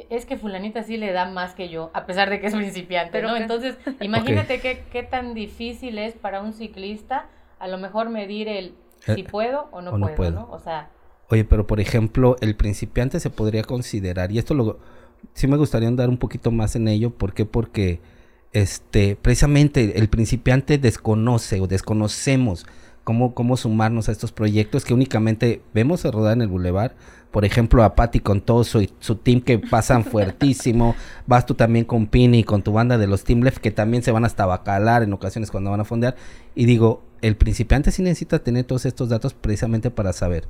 Es 0.10 0.25
que 0.25 0.38
fulanita 0.38 0.83
sí 0.83 0.98
le 0.98 1.12
da 1.12 1.25
más 1.25 1.53
que 1.53 1.69
yo, 1.69 1.91
a 1.93 2.05
pesar 2.05 2.29
de 2.29 2.39
que 2.39 2.48
es 2.48 2.55
principiante, 2.55 3.12
Pero 3.12 3.29
¿no? 3.29 3.38
Entonces, 3.38 3.77
imagínate 4.01 4.60
qué, 4.60 4.83
qué 4.91 5.03
tan 5.03 5.33
difícil 5.33 5.98
es 5.98 6.13
para 6.13 6.41
un 6.41 6.53
ciclista 6.53 7.25
a 7.62 7.68
lo 7.68 7.77
mejor 7.77 8.10
medir 8.10 8.48
el 8.48 8.74
eh, 9.08 9.15
si 9.15 9.24
puedo 9.24 9.70
o 9.72 9.82
no, 9.82 9.91
puedo, 10.15 10.32
no, 10.32 10.50
O 10.51 10.60
sea... 10.60 10.89
Oye, 11.30 11.46
pero 11.46 11.65
por 11.65 11.80
ejemplo, 11.80 12.36
el 12.41 12.56
principiante 12.56 13.20
se 13.20 13.30
podría 13.30 13.63
considerar, 13.63 14.32
y 14.32 14.38
esto 14.38 14.53
lo, 14.53 14.80
sí 15.34 15.48
me 15.48 15.56
gustaría 15.56 15.88
andar 15.88 16.10
un 16.10 16.18
poquito 16.18 16.51
más 16.51 16.75
en 16.75 16.88
ello, 16.88 17.12
¿por 17.12 17.34
qué? 17.34 17.46
Porque 17.46 18.01
este, 18.51 19.15
precisamente 19.15 19.98
el 19.98 20.10
principiante 20.10 20.77
desconoce 20.77 21.62
o 21.62 21.68
desconocemos 21.68 22.65
cómo, 23.03 23.34
cómo 23.34 23.58
sumarnos 23.58 24.10
a 24.10 24.12
estos 24.12 24.31
proyectos 24.31 24.86
que 24.86 24.93
únicamente 24.93 25.62
vemos 25.74 26.05
a 26.05 26.12
rodar 26.12 26.34
en 26.34 26.41
el 26.41 26.48
bulevar, 26.48 26.96
por 27.31 27.46
ejemplo, 27.46 27.84
a 27.84 27.96
Patty 27.96 28.20
con 28.20 28.41
todo 28.41 28.63
su, 28.63 28.88
su 29.00 29.15
team 29.15 29.41
que 29.41 29.58
pasan 29.58 30.03
fuertísimo. 30.05 30.96
Vas 31.25 31.46
tú 31.46 31.53
también 31.55 31.86
con 31.86 32.08
Pini, 32.08 32.43
con 32.43 32.62
tu 32.62 32.74
banda 32.74 32.98
de 32.98 33.08
los 33.08 33.24
Team 33.24 33.41
Left, 33.41 33.60
que 33.60 33.72
también 33.72 34.03
se 34.03 34.12
van 34.12 34.25
hasta 34.25 34.46
bacalar 34.46 35.01
en 35.03 35.13
ocasiones 35.13 35.50
cuando 35.50 35.72
van 35.72 35.79
a 35.79 35.86
fondear. 35.86 36.15
Y 36.55 36.65
digo, 36.65 37.03
el 37.22 37.38
principiante 37.38 37.91
sí 37.91 38.03
necesita 38.03 38.39
tener 38.39 38.65
todos 38.65 38.86
estos 38.86 39.10
datos 39.10 39.34
precisamente 39.34 39.91
para 39.91 40.12
saber, 40.12 40.48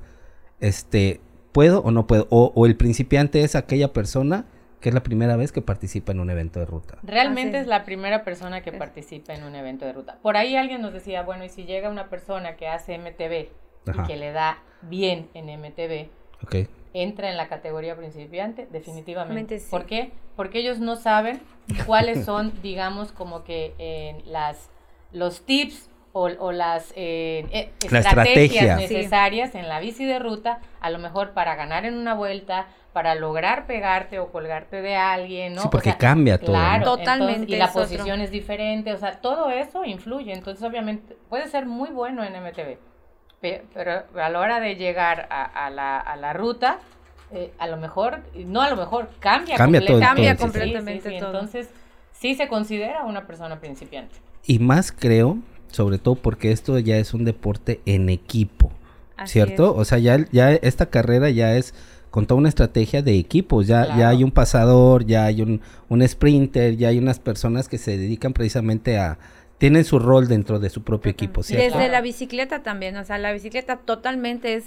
este, 0.59 1.21
¿puedo 1.51 1.81
o 1.81 1.91
no 1.91 2.07
puedo? 2.07 2.27
O 2.31 2.65
el 2.65 2.75
principiante 2.75 3.43
es 3.43 3.55
aquella 3.55 3.93
persona 3.93 4.45
que 4.81 4.89
es 4.89 4.95
la 4.95 5.03
primera 5.03 5.35
vez 5.37 5.51
que 5.51 5.61
participa 5.61 6.11
en 6.11 6.19
un 6.19 6.29
evento 6.29 6.59
de 6.59 6.65
ruta. 6.65 6.97
Realmente 7.03 7.59
es 7.59 7.67
la 7.67 7.85
primera 7.85 8.23
persona 8.23 8.61
que 8.61 8.71
participa 8.71 9.33
en 9.33 9.43
un 9.43 9.55
evento 9.55 9.85
de 9.85 9.93
ruta. 9.93 10.17
Por 10.21 10.37
ahí 10.37 10.55
alguien 10.55 10.81
nos 10.81 10.91
decía, 10.91 11.21
bueno, 11.21 11.45
y 11.45 11.49
si 11.49 11.65
llega 11.65 11.89
una 11.89 12.09
persona 12.09 12.55
que 12.55 12.67
hace 12.67 12.97
MTV 12.97 13.49
y 13.93 14.07
que 14.07 14.17
le 14.17 14.31
da 14.31 14.57
bien 14.81 15.29
en 15.35 15.45
MTV, 15.45 16.09
entra 16.93 17.29
en 17.29 17.37
la 17.37 17.47
categoría 17.47 17.95
principiante, 17.95 18.67
definitivamente. 18.71 19.61
¿Por 19.69 19.85
qué? 19.85 20.11
Porque 20.35 20.59
ellos 20.59 20.79
no 20.79 20.95
saben 20.95 21.39
cuáles 21.85 22.25
son, 22.25 22.51
digamos, 22.63 23.11
como 23.11 23.43
que 23.43 24.23
las, 24.25 24.69
los 25.11 25.45
tips 25.45 25.89
o, 26.13 26.51
las 26.51 26.91
eh, 26.95 27.45
eh, 27.51 27.71
estrategias 27.83 28.77
necesarias 28.77 29.55
en 29.55 29.69
la 29.69 29.79
bici 29.79 30.05
de 30.05 30.19
ruta, 30.19 30.59
a 30.81 30.89
lo 30.89 30.99
mejor 30.99 31.31
para 31.31 31.55
ganar 31.55 31.85
en 31.85 31.93
una 31.93 32.13
vuelta, 32.13 32.67
para 32.93 33.15
lograr 33.15 33.67
pegarte 33.67 34.19
o 34.19 34.31
colgarte 34.31 34.81
de 34.81 34.95
alguien, 34.95 35.53
¿no? 35.53 35.61
Sí, 35.61 35.67
porque 35.71 35.95
cambia 35.97 36.37
todo. 36.37 36.51
Claro, 36.51 36.85
totalmente. 36.85 37.51
y 37.53 37.57
la 37.57 37.71
posición 37.71 38.21
es 38.21 38.31
diferente, 38.31 38.93
o 38.93 38.97
sea, 38.97 39.21
todo 39.21 39.49
eso 39.49 39.85
influye. 39.85 40.33
Entonces, 40.33 40.63
obviamente, 40.63 41.15
puede 41.29 41.47
ser 41.47 41.65
muy 41.65 41.89
bueno 41.89 42.23
en 42.23 42.33
MTV, 42.33 42.77
pero 43.73 44.03
a 44.15 44.29
la 44.29 44.39
hora 44.39 44.59
de 44.59 44.75
llegar 44.75 45.27
a, 45.29 45.69
la, 45.69 45.97
a 45.97 46.15
la 46.17 46.33
ruta, 46.33 46.79
eh, 47.31 47.53
a 47.59 47.67
lo 47.67 47.77
mejor, 47.77 48.19
no 48.35 48.61
a 48.61 48.69
lo 48.69 48.75
mejor, 48.75 49.09
cambia, 49.19 49.55
cambia, 49.55 49.85
todo, 49.85 49.99
cambia 49.99 50.35
completamente 50.35 51.11
todo. 51.17 51.29
Entonces, 51.29 51.69
sí 52.11 52.35
se 52.35 52.49
considera 52.49 53.05
una 53.05 53.25
persona 53.25 53.59
principiante. 53.59 54.17
Y 54.45 54.59
más 54.59 54.91
creo, 54.91 55.37
sobre 55.67 55.97
todo 55.97 56.15
porque 56.15 56.51
esto 56.51 56.77
ya 56.77 56.97
es 56.97 57.13
un 57.13 57.23
deporte 57.23 57.79
en 57.85 58.09
equipo, 58.09 58.71
¿cierto? 59.25 59.73
O 59.75 59.85
sea, 59.85 59.97
ya, 59.97 60.17
ya 60.31 60.51
esta 60.51 60.87
carrera 60.87 61.29
ya 61.29 61.55
es 61.55 61.73
con 62.11 62.27
toda 62.27 62.37
una 62.37 62.49
estrategia 62.49 63.01
de 63.01 63.17
equipos. 63.17 63.65
Ya, 63.65 63.97
ya 63.97 64.09
hay 64.09 64.23
un 64.23 64.31
pasador, 64.31 65.05
ya 65.05 65.25
hay 65.25 65.41
un, 65.41 65.61
un 65.89 66.07
sprinter, 66.07 66.75
ya 66.75 66.89
hay 66.89 66.99
unas 66.99 67.19
personas 67.19 67.67
que 67.67 67.77
se 67.77 67.97
dedican 67.97 68.33
precisamente 68.33 68.99
a, 68.99 69.17
tienen 69.57 69.85
su 69.85 69.97
rol 69.97 70.27
dentro 70.27 70.59
de 70.59 70.69
su 70.69 70.83
propio 70.83 71.11
equipo, 71.11 71.41
¿cierto? 71.41 71.77
Desde 71.77 71.89
la 71.89 72.01
bicicleta 72.01 72.63
también, 72.63 72.97
o 72.97 73.05
sea, 73.05 73.17
la 73.17 73.31
bicicleta 73.31 73.77
totalmente 73.77 74.55
es 74.55 74.65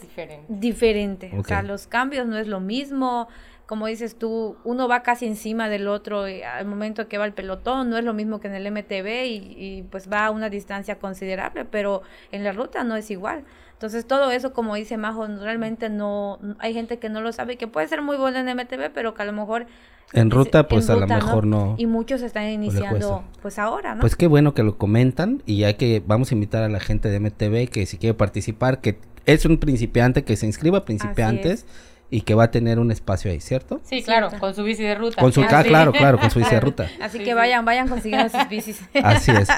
diferente. 0.49 1.33
O 1.37 1.45
sea, 1.45 1.63
los 1.63 1.87
cambios 1.87 2.27
no 2.27 2.39
es 2.39 2.47
lo 2.47 2.61
mismo. 2.61 3.29
Como 3.67 3.87
dices 3.87 4.17
tú, 4.17 4.57
uno 4.63 4.87
va 4.87 5.03
casi 5.03 5.27
encima 5.27 5.69
del 5.69 5.89
otro 5.89 6.29
y 6.29 6.43
al 6.43 6.67
momento 6.67 7.09
que 7.09 7.19
va 7.19 7.25
el 7.25 7.33
pelotón, 7.33 7.91
no 7.91 7.99
es 7.99 8.05
lo 8.05 8.15
mismo 8.15 8.39
que 8.39 8.47
en 8.47 8.55
el 8.55 8.71
MTV 8.71 9.25
y, 9.25 9.57
y 9.57 9.83
pues 9.91 10.11
va 10.13 10.27
a 10.27 10.31
una 10.31 10.49
distancia 10.49 10.99
considerable, 10.99 11.65
pero 11.65 12.03
en 12.31 12.45
la 12.45 12.53
ruta 12.53 12.85
no 12.85 12.95
es 12.95 13.11
igual. 13.11 13.45
Entonces 13.85 14.07
todo 14.07 14.31
eso, 14.31 14.55
como 14.55 14.76
dice 14.76 14.97
Majo, 14.97 15.26
realmente 15.26 15.91
no, 15.91 16.38
hay 16.59 16.73
gente 16.73 16.99
que 16.99 17.11
no 17.11 17.21
lo 17.21 17.33
sabe, 17.35 17.59
que 17.59 17.67
puede 17.67 17.87
ser 17.87 18.00
muy 18.00 18.17
buena 18.17 18.41
en 18.41 18.57
MTV, 18.57 18.91
pero 18.95 19.12
que 19.12 19.21
a 19.21 19.26
lo 19.26 19.35
mejor... 19.35 19.67
En 20.14 20.31
ruta, 20.31 20.69
pues 20.69 20.88
a 20.88 20.97
lo 20.97 21.07
mejor 21.07 21.47
no. 21.47 21.75
Y 21.76 21.85
muchos 21.85 22.23
están 22.23 22.49
iniciando, 22.49 23.25
pues 23.43 23.59
ahora, 23.59 23.95
¿no? 23.95 24.00
Pues 24.00 24.17
qué 24.17 24.26
bueno 24.26 24.55
que 24.55 24.62
lo 24.62 24.79
comentan 24.79 25.43
y 25.45 25.64
hay 25.64 25.75
que, 25.75 26.03
vamos 26.07 26.31
a 26.31 26.35
invitar 26.35 26.62
a 26.62 26.71
la 26.71 26.81
gente 26.81 27.11
de 27.11 27.21
MTV 27.21 27.69
que 27.69 27.85
si 27.85 27.99
quiere 27.99 28.14
participar, 28.14 28.81
que 28.81 28.99
es 29.26 29.45
un 29.45 29.59
principiante, 29.59 30.25
que 30.25 30.37
se 30.37 30.47
inscriba 30.47 30.87
principiantes 30.87 31.67
y 32.14 32.21
que 32.21 32.35
va 32.37 32.44
a 32.44 32.50
tener 32.52 32.78
un 32.78 32.92
espacio 32.92 33.28
ahí, 33.28 33.40
¿cierto? 33.40 33.80
Sí, 33.83 34.00
claro, 34.04 34.30
con 34.38 34.54
su 34.54 34.62
bici 34.62 34.85
de 34.85 34.94
ruta. 34.94 35.21
Con 35.21 35.33
su, 35.33 35.42
ah, 35.42 35.64
claro, 35.64 35.90
claro, 35.90 36.21
con 36.21 36.30
su 36.30 36.38
bici 36.38 36.52
de 36.52 36.61
ruta. 36.61 36.88
Así 37.00 37.18
que 37.18 37.35
vayan, 37.35 37.64
vayan 37.64 37.88
consiguiendo 37.88 38.28
sus 38.28 38.49
bicis. 38.49 38.80
Así 39.02 39.33
es. 39.33 39.49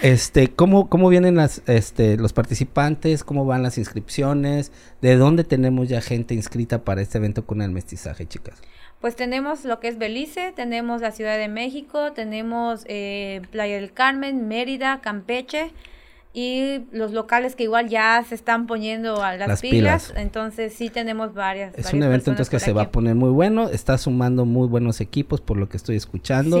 Este, 0.00 0.48
¿cómo, 0.48 0.88
cómo 0.88 1.10
vienen 1.10 1.36
las, 1.36 1.60
este, 1.66 2.16
los 2.16 2.32
participantes? 2.32 3.22
¿Cómo 3.22 3.44
van 3.44 3.62
las 3.62 3.76
inscripciones? 3.76 4.72
¿De 5.02 5.16
dónde 5.16 5.44
tenemos 5.44 5.90
ya 5.90 6.00
gente 6.00 6.32
inscrita 6.32 6.84
para 6.84 7.02
este 7.02 7.18
evento 7.18 7.44
con 7.44 7.60
el 7.60 7.70
mestizaje, 7.70 8.24
chicas? 8.24 8.62
Pues 8.98 9.14
tenemos 9.14 9.66
lo 9.66 9.78
que 9.78 9.88
es 9.88 9.98
Belice, 9.98 10.54
tenemos 10.56 11.02
la 11.02 11.10
Ciudad 11.10 11.36
de 11.36 11.48
México, 11.48 12.12
tenemos 12.14 12.84
eh, 12.86 13.42
Playa 13.50 13.74
del 13.74 13.92
Carmen, 13.92 14.48
Mérida, 14.48 15.02
Campeche, 15.02 15.70
y 16.36 16.84
los 16.92 17.12
locales 17.12 17.56
que 17.56 17.62
igual 17.62 17.88
ya 17.88 18.22
se 18.28 18.34
están 18.34 18.66
poniendo 18.66 19.22
a 19.22 19.38
las, 19.38 19.62
pilas, 19.62 20.12
entonces 20.16 20.74
sí 20.74 20.90
tenemos 20.90 21.32
varias. 21.32 21.72
Es 21.78 21.94
un 21.94 22.02
evento 22.02 22.30
entonces 22.30 22.50
que 22.50 22.60
se 22.60 22.74
va 22.74 22.82
a 22.82 22.90
poner 22.90 23.14
muy 23.14 23.30
bueno, 23.30 23.70
está 23.70 23.96
sumando 23.96 24.44
muy 24.44 24.68
buenos 24.68 25.00
equipos 25.00 25.40
por 25.40 25.56
lo 25.56 25.70
que 25.70 25.78
estoy 25.78 25.96
escuchando. 25.96 26.60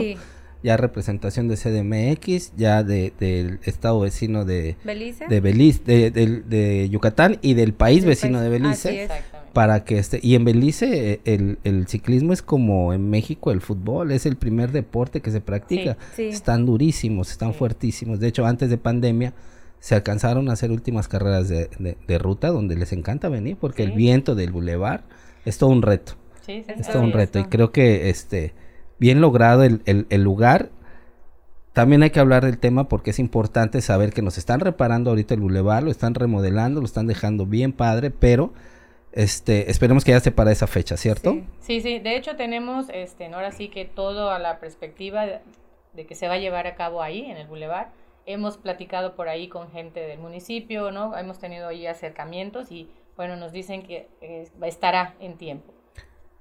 Ya 0.62 0.78
representación 0.78 1.48
de 1.48 1.56
CDMX, 1.56 2.54
ya 2.56 2.82
del 2.82 3.60
estado 3.64 4.00
vecino 4.00 4.46
de 4.46 4.78
Belice, 4.82 5.26
de, 5.28 5.40
Belice 5.40 6.10
de, 6.10 6.88
Yucatán 6.90 7.36
y 7.42 7.52
del 7.52 7.74
país 7.74 8.06
vecino 8.06 8.40
de 8.40 8.48
Belice. 8.48 9.08
Para 9.52 9.84
que 9.84 9.98
este, 9.98 10.20
y 10.22 10.36
en 10.36 10.46
Belice 10.46 11.20
el, 11.26 11.58
el, 11.64 11.86
ciclismo 11.86 12.32
es 12.32 12.40
como 12.40 12.94
en 12.94 13.10
México 13.10 13.52
el 13.52 13.60
fútbol, 13.60 14.10
es 14.10 14.24
el 14.24 14.36
primer 14.36 14.72
deporte 14.72 15.20
que 15.20 15.30
se 15.30 15.42
practica. 15.42 15.98
Están 16.16 16.64
durísimos, 16.64 17.30
están 17.30 17.52
fuertísimos. 17.52 18.20
De 18.20 18.28
hecho, 18.28 18.46
antes 18.46 18.70
de 18.70 18.78
pandemia, 18.78 19.34
se 19.80 19.94
alcanzaron 19.94 20.48
a 20.48 20.52
hacer 20.52 20.70
últimas 20.70 21.08
carreras 21.08 21.48
de, 21.48 21.96
de, 22.06 22.18
ruta 22.18 22.48
donde 22.48 22.76
les 22.76 22.92
encanta 22.92 23.28
venir 23.28 23.56
porque 23.56 23.82
el 23.82 23.92
viento 23.92 24.34
del 24.34 24.50
bulevar 24.50 25.04
es 25.44 25.58
todo 25.58 25.70
un 25.70 25.82
reto. 25.82 26.14
Sí, 26.44 26.64
es 26.66 26.88
todo 26.88 27.02
un 27.02 27.12
reto. 27.12 27.38
Y 27.38 27.44
creo 27.44 27.72
que 27.72 28.08
este 28.08 28.54
bien 28.98 29.20
logrado 29.20 29.62
el, 29.62 29.82
el, 29.84 30.22
lugar. 30.22 30.70
También 31.72 32.02
hay 32.02 32.10
que 32.10 32.20
hablar 32.20 32.44
del 32.44 32.58
tema 32.58 32.88
porque 32.88 33.10
es 33.10 33.18
importante 33.18 33.80
saber 33.82 34.12
que 34.12 34.22
nos 34.22 34.38
están 34.38 34.60
reparando 34.60 35.10
ahorita 35.10 35.34
el 35.34 35.40
bulevar, 35.40 35.82
lo 35.82 35.90
están 35.90 36.14
remodelando, 36.14 36.80
lo 36.80 36.86
están 36.86 37.06
dejando 37.06 37.44
bien 37.44 37.72
padre, 37.72 38.10
pero 38.10 38.54
este, 39.12 39.70
esperemos 39.70 40.04
que 40.04 40.12
ya 40.12 40.16
esté 40.16 40.32
para 40.32 40.52
esa 40.52 40.66
fecha, 40.66 40.96
¿cierto? 40.96 41.42
Sí, 41.60 41.80
sí, 41.82 41.98
de 41.98 42.16
hecho 42.16 42.36
tenemos, 42.36 42.86
este, 42.92 43.26
ahora 43.26 43.52
sí 43.52 43.68
que 43.68 43.84
todo 43.84 44.30
a 44.30 44.38
la 44.38 44.58
perspectiva 44.58 45.26
de, 45.26 45.40
de 45.94 46.06
que 46.06 46.14
se 46.14 46.28
va 46.28 46.34
a 46.34 46.38
llevar 46.38 46.66
a 46.66 46.76
cabo 46.76 47.02
ahí, 47.02 47.26
en 47.26 47.36
el 47.36 47.46
bulevar 47.46 47.90
hemos 48.26 48.58
platicado 48.58 49.14
por 49.14 49.28
ahí 49.28 49.48
con 49.48 49.70
gente 49.70 50.00
del 50.00 50.18
municipio, 50.18 50.90
¿no? 50.90 51.16
Hemos 51.16 51.38
tenido 51.38 51.68
ahí 51.68 51.86
acercamientos 51.86 52.70
y, 52.70 52.90
bueno, 53.16 53.36
nos 53.36 53.52
dicen 53.52 53.82
que 53.82 54.08
eh, 54.20 54.48
estará 54.62 55.14
en 55.20 55.38
tiempo. 55.38 55.72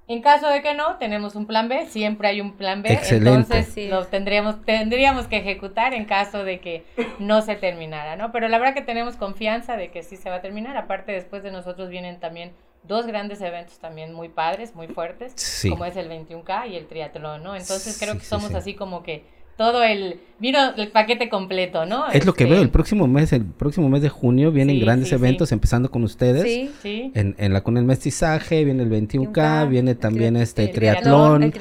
En 0.07 0.21
caso 0.21 0.47
de 0.47 0.61
que 0.61 0.75
no, 0.75 0.97
tenemos 0.97 1.35
un 1.35 1.47
plan 1.47 1.67
B, 1.67 1.87
siempre 1.87 2.27
hay 2.27 2.39
un 2.39 2.57
plan 2.57 2.83
B, 2.83 2.99
entonces 3.09 3.89
lo 3.89 4.05
tendríamos, 4.05 4.63
tendríamos 4.63 5.27
que 5.27 5.37
ejecutar 5.37 5.95
en 5.95 6.05
caso 6.05 6.43
de 6.43 6.59
que 6.59 6.85
no 7.17 7.41
se 7.41 7.55
terminara, 7.55 8.15
¿no? 8.15 8.31
Pero 8.31 8.47
la 8.47 8.59
verdad 8.59 8.75
que 8.75 8.83
tenemos 8.83 9.15
confianza 9.15 9.77
de 9.77 9.89
que 9.89 10.03
sí 10.03 10.15
se 10.15 10.29
va 10.29 10.35
a 10.37 10.41
terminar, 10.41 10.77
aparte 10.77 11.11
después 11.11 11.41
de 11.41 11.51
nosotros 11.51 11.89
vienen 11.89 12.19
también 12.19 12.51
dos 12.83 13.07
grandes 13.07 13.41
eventos 13.41 13.79
también 13.79 14.13
muy 14.13 14.29
padres, 14.29 14.75
muy 14.75 14.87
fuertes, 14.87 15.33
como 15.67 15.85
es 15.85 15.95
el 15.97 16.07
21K 16.07 16.69
y 16.69 16.75
el 16.75 16.85
triatlón, 16.85 17.41
¿no? 17.41 17.55
Entonces 17.55 17.97
creo 17.99 18.13
que 18.13 18.25
somos 18.25 18.53
así 18.53 18.75
como 18.75 19.01
que 19.01 19.23
todo 19.57 19.83
el 19.83 20.19
vino 20.37 20.59
el 20.75 20.89
paquete 20.89 21.29
completo, 21.29 21.85
¿no? 21.85 22.07
Es 22.07 22.25
lo 22.25 22.33
que 22.33 22.43
veo 22.43 22.55
el 22.55 22.61
este, 22.61 22.73
próximo 22.73 23.07
mes, 23.07 23.31
el 23.31 23.45
próximo 23.45 23.87
mes 23.89 24.01
de 24.01 24.09
junio 24.09 24.51
vienen 24.51 24.79
grandes 24.79 25.11
eventos 25.11 25.51
empezando 25.51 25.89
con 25.89 26.03
ustedes. 26.03 26.43
Sí, 26.43 26.71
sí. 26.81 27.11
En, 27.15 27.35
en 27.37 27.53
la 27.53 27.61
con 27.61 27.77
el 27.77 27.85
mestizaje, 27.85 28.65
viene 28.65 28.83
el 28.83 28.89
21K, 28.89 29.69
viene 29.69 29.95
también 29.95 30.35
este 30.35 30.67
triatlón, 30.67 31.53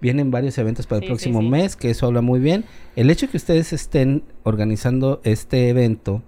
Vienen 0.00 0.30
varios 0.30 0.58
eventos 0.58 0.86
para 0.86 1.00
el 1.00 1.06
próximo 1.06 1.40
mes, 1.40 1.76
que 1.76 1.90
eso 1.90 2.06
habla 2.06 2.20
muy 2.20 2.40
bien. 2.40 2.64
El 2.96 3.10
hecho 3.10 3.26
de 3.26 3.30
que 3.30 3.36
ustedes 3.36 3.72
estén 3.72 4.24
organizando 4.42 5.20
este 5.22 5.68
evento 5.68 6.22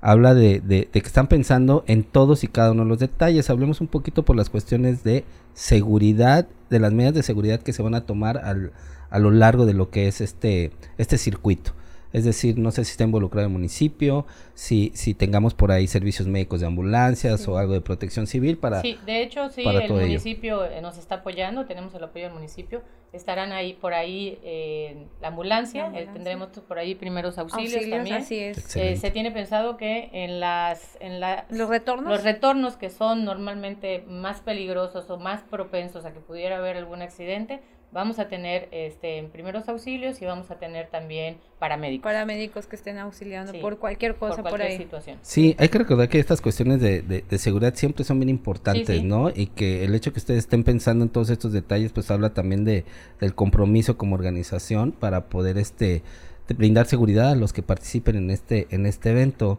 habla 0.00 0.34
de, 0.34 0.60
de, 0.60 0.88
de, 0.92 1.00
que 1.00 1.06
están 1.06 1.28
pensando 1.28 1.84
en 1.86 2.02
todos 2.02 2.42
y 2.42 2.48
cada 2.48 2.72
uno 2.72 2.82
de 2.82 2.88
los 2.88 2.98
detalles. 2.98 3.50
Hablemos 3.50 3.80
un 3.80 3.86
poquito 3.86 4.24
por 4.24 4.36
las 4.36 4.50
cuestiones 4.50 5.04
de 5.04 5.24
seguridad, 5.54 6.48
de 6.70 6.80
las 6.80 6.92
medidas 6.92 7.14
de 7.14 7.22
seguridad 7.22 7.60
que 7.60 7.72
se 7.72 7.82
van 7.82 7.94
a 7.94 8.04
tomar 8.04 8.38
al 8.38 8.72
a 9.12 9.18
lo 9.18 9.30
largo 9.30 9.66
de 9.66 9.74
lo 9.74 9.90
que 9.90 10.08
es 10.08 10.20
este, 10.20 10.72
este 10.98 11.18
circuito. 11.18 11.72
Es 12.12 12.24
decir, 12.24 12.58
no 12.58 12.70
sé 12.70 12.84
si 12.84 12.90
está 12.90 13.04
involucrado 13.04 13.46
el 13.46 13.52
municipio, 13.52 14.26
si, 14.54 14.92
si 14.94 15.14
tengamos 15.14 15.54
por 15.54 15.72
ahí 15.72 15.86
servicios 15.86 16.28
médicos 16.28 16.60
de 16.60 16.66
ambulancias 16.66 17.48
o 17.48 17.56
algo 17.56 17.72
de 17.72 17.80
protección 17.80 18.26
civil 18.26 18.58
para... 18.58 18.82
Sí, 18.82 18.98
de 19.06 19.22
hecho, 19.22 19.48
sí, 19.48 19.64
el 19.66 19.90
municipio 19.90 20.64
eh, 20.64 20.82
nos 20.82 20.98
está 20.98 21.16
apoyando, 21.16 21.64
tenemos 21.64 21.94
el 21.94 22.04
apoyo 22.04 22.26
del 22.26 22.34
municipio. 22.34 22.82
Estarán 23.14 23.52
ahí 23.52 23.74
por 23.74 23.94
ahí 23.94 24.38
eh, 24.42 25.06
la 25.20 25.28
ambulancia, 25.28 25.90
eh, 25.94 26.08
tendremos 26.12 26.48
por 26.48 26.78
ahí 26.78 26.94
primeros 26.94 27.38
auxilios, 27.38 27.88
también. 27.88 28.16
Así 28.16 28.38
es. 28.38 28.58
se 28.62 29.10
tiene 29.10 29.30
pensado 29.30 29.78
que 29.78 30.10
en 30.12 30.38
las... 30.38 30.98
En 31.00 31.20
los 31.20 31.68
retornos. 31.68 32.10
Los 32.10 32.24
retornos 32.24 32.76
que 32.76 32.90
son 32.90 33.24
normalmente 33.24 34.04
más 34.06 34.40
peligrosos 34.40 35.08
o 35.08 35.18
más 35.18 35.42
propensos 35.42 36.04
a 36.04 36.12
que 36.12 36.20
pudiera 36.20 36.58
haber 36.58 36.76
algún 36.76 37.00
accidente, 37.00 37.62
vamos 37.92 38.18
a 38.18 38.28
tener 38.28 38.68
este, 38.72 39.18
en 39.18 39.28
primeros 39.28 39.68
auxilios 39.68 40.20
y 40.22 40.24
vamos 40.24 40.50
a 40.50 40.58
tener 40.58 40.88
también 40.88 41.36
paramédicos. 41.58 42.04
Paramédicos 42.04 42.66
que 42.66 42.76
estén 42.76 42.98
auxiliando 42.98 43.52
por 43.60 43.78
cualquier 43.78 44.16
cosa 44.16 44.42
por, 44.42 44.62
ahí. 44.62 44.78
Situación. 44.78 45.18
Sí, 45.22 45.54
hay 45.58 45.68
que 45.68 45.78
recordar 45.78 46.08
que 46.08 46.18
estas 46.18 46.40
cuestiones 46.40 46.80
de, 46.80 47.02
de, 47.02 47.38
seguridad 47.38 47.74
siempre 47.74 48.04
son 48.04 48.18
bien 48.18 48.30
importantes, 48.30 49.02
¿no? 49.04 49.30
Y 49.30 49.46
que 49.46 49.84
el 49.84 49.94
hecho 49.94 50.12
que 50.12 50.18
ustedes 50.18 50.40
estén 50.40 50.64
pensando 50.64 51.04
en 51.04 51.10
todos 51.10 51.30
estos 51.30 51.52
detalles, 51.52 51.92
pues 51.92 52.10
habla 52.10 52.32
también 52.34 52.64
de, 52.64 52.84
del 53.20 53.34
compromiso 53.34 53.96
como 53.96 54.14
organización 54.14 54.92
para 54.92 55.28
poder 55.28 55.58
este 55.58 56.02
brindar 56.48 56.86
seguridad 56.86 57.30
a 57.30 57.34
los 57.34 57.52
que 57.52 57.62
participen 57.62 58.16
en 58.16 58.30
este, 58.30 58.66
en 58.70 58.86
este 58.86 59.10
evento. 59.10 59.58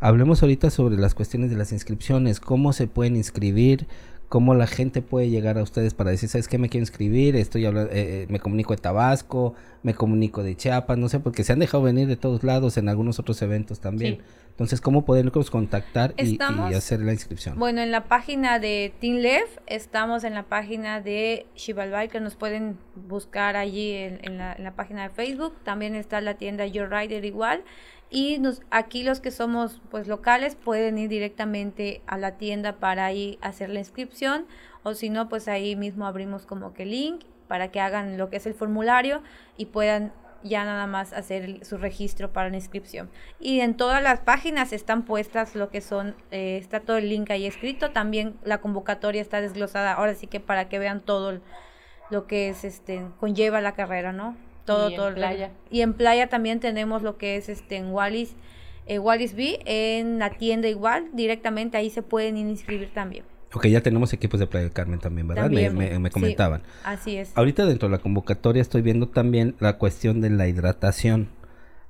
Hablemos 0.00 0.42
ahorita 0.42 0.70
sobre 0.70 0.96
las 0.96 1.14
cuestiones 1.14 1.50
de 1.50 1.56
las 1.56 1.70
inscripciones, 1.70 2.40
cómo 2.40 2.72
se 2.72 2.88
pueden 2.88 3.14
inscribir, 3.14 3.86
cómo 4.32 4.54
la 4.54 4.66
gente 4.66 5.02
puede 5.02 5.28
llegar 5.28 5.58
a 5.58 5.62
ustedes 5.62 5.92
para 5.92 6.10
decir, 6.10 6.26
¿sabes 6.26 6.48
qué? 6.48 6.56
Me 6.56 6.70
quiero 6.70 6.84
inscribir, 6.84 7.36
estoy 7.36 7.66
hablando, 7.66 7.92
eh, 7.92 8.22
eh, 8.22 8.26
me 8.30 8.40
comunico 8.40 8.72
de 8.74 8.80
Tabasco, 8.80 9.52
me 9.82 9.92
comunico 9.92 10.42
de 10.42 10.56
Chiapas, 10.56 10.96
no 10.96 11.10
sé, 11.10 11.20
porque 11.20 11.44
se 11.44 11.52
han 11.52 11.58
dejado 11.58 11.82
venir 11.82 12.08
de 12.08 12.16
todos 12.16 12.42
lados 12.42 12.78
en 12.78 12.88
algunos 12.88 13.18
otros 13.18 13.42
eventos 13.42 13.80
también. 13.80 14.22
Entonces, 14.52 14.82
¿cómo 14.82 15.04
poderlos 15.06 15.50
contactar 15.50 16.14
y, 16.18 16.38
hacer 16.74 17.00
la 17.00 17.12
inscripción? 17.12 17.58
Bueno, 17.58 17.80
en 17.80 17.90
la 17.90 18.04
página 18.04 18.58
de 18.58 18.92
TeamLev, 19.00 19.46
estamos 19.66 20.24
en 20.24 20.34
la 20.34 20.42
página 20.44 21.00
de 21.00 21.46
Shivalbay, 21.56 22.08
que 22.08 22.20
nos 22.20 22.36
pueden 22.36 22.78
buscar 22.94 23.56
allí 23.56 23.94
en, 23.94 24.36
la, 24.36 24.52
en 24.52 24.64
la 24.64 24.72
página 24.72 25.04
de 25.04 25.10
Facebook. 25.14 25.54
También 25.64 25.94
está 25.94 26.20
la 26.20 26.34
tienda 26.34 26.66
Your 26.66 26.90
Rider 26.90 27.24
igual. 27.24 27.64
y 28.10 28.38
nos, 28.40 28.60
aquí 28.70 29.04
los 29.04 29.20
que 29.20 29.30
somos 29.30 29.80
pues 29.90 30.06
locales 30.06 30.54
pueden 30.54 30.98
ir 30.98 31.08
directamente 31.08 32.02
a 32.06 32.18
la 32.18 32.36
tienda 32.36 32.74
para 32.76 33.06
ahí 33.06 33.38
hacer 33.40 33.70
la 33.70 33.78
inscripción 33.78 34.44
o 34.82 34.92
si 34.92 35.08
no 35.08 35.30
pues 35.30 35.48
ahí 35.48 35.76
mismo 35.76 36.06
abrimos 36.06 36.44
como 36.44 36.74
que 36.74 36.84
link 36.84 37.24
para 37.48 37.70
que 37.70 37.80
hagan 37.80 38.18
lo 38.18 38.30
que 38.30 38.36
es 38.36 38.46
el 38.46 38.54
formulario 38.54 39.22
y 39.56 39.66
puedan 39.66 40.12
ya 40.42 40.64
nada 40.64 40.86
más 40.86 41.12
hacer 41.12 41.64
su 41.64 41.78
registro 41.78 42.32
para 42.32 42.50
la 42.50 42.56
inscripción. 42.56 43.10
Y 43.40 43.60
en 43.60 43.76
todas 43.76 44.02
las 44.02 44.20
páginas 44.20 44.72
están 44.72 45.04
puestas 45.04 45.54
lo 45.54 45.70
que 45.70 45.80
son, 45.80 46.14
eh, 46.30 46.58
está 46.60 46.80
todo 46.80 46.96
el 46.96 47.08
link 47.08 47.30
ahí 47.30 47.46
escrito, 47.46 47.90
también 47.90 48.36
la 48.44 48.60
convocatoria 48.60 49.22
está 49.22 49.40
desglosada, 49.40 49.94
ahora 49.94 50.14
sí 50.14 50.26
que 50.26 50.40
para 50.40 50.68
que 50.68 50.78
vean 50.78 51.00
todo 51.00 51.40
lo 52.10 52.26
que 52.26 52.48
es, 52.48 52.64
este, 52.64 53.02
conlleva 53.18 53.60
la 53.60 53.72
carrera, 53.72 54.12
¿no? 54.12 54.36
todo, 54.64 54.90
y 54.90 54.96
todo 54.96 55.08
en 55.08 55.14
playa. 55.14 55.50
Y 55.70 55.80
en 55.82 55.94
playa 55.94 56.28
también 56.28 56.60
tenemos 56.60 57.02
lo 57.02 57.16
que 57.16 57.36
es 57.36 57.48
este 57.48 57.76
en 57.76 57.90
Wallis, 57.90 58.34
eh, 58.86 58.98
Wallis 58.98 59.34
B, 59.34 59.60
en 59.64 60.18
la 60.18 60.30
tienda 60.30 60.68
igual, 60.68 61.08
directamente 61.12 61.76
ahí 61.76 61.90
se 61.90 62.02
pueden 62.02 62.36
inscribir 62.36 62.92
también. 62.92 63.24
Ok, 63.54 63.66
ya 63.66 63.82
tenemos 63.82 64.12
equipos 64.12 64.40
de 64.40 64.46
Playa 64.46 64.64
del 64.64 64.72
Carmen 64.72 64.98
también, 64.98 65.28
¿verdad? 65.28 65.44
También, 65.44 65.76
me, 65.76 65.90
me, 65.90 65.98
me 65.98 66.08
sí. 66.08 66.12
comentaban. 66.14 66.62
Así 66.84 67.16
es. 67.16 67.32
Ahorita 67.34 67.66
dentro 67.66 67.88
de 67.88 67.96
la 67.96 68.02
convocatoria 68.02 68.62
estoy 68.62 68.82
viendo 68.82 69.08
también 69.08 69.54
la 69.60 69.76
cuestión 69.78 70.20
de 70.20 70.30
la 70.30 70.48
hidratación. 70.48 71.28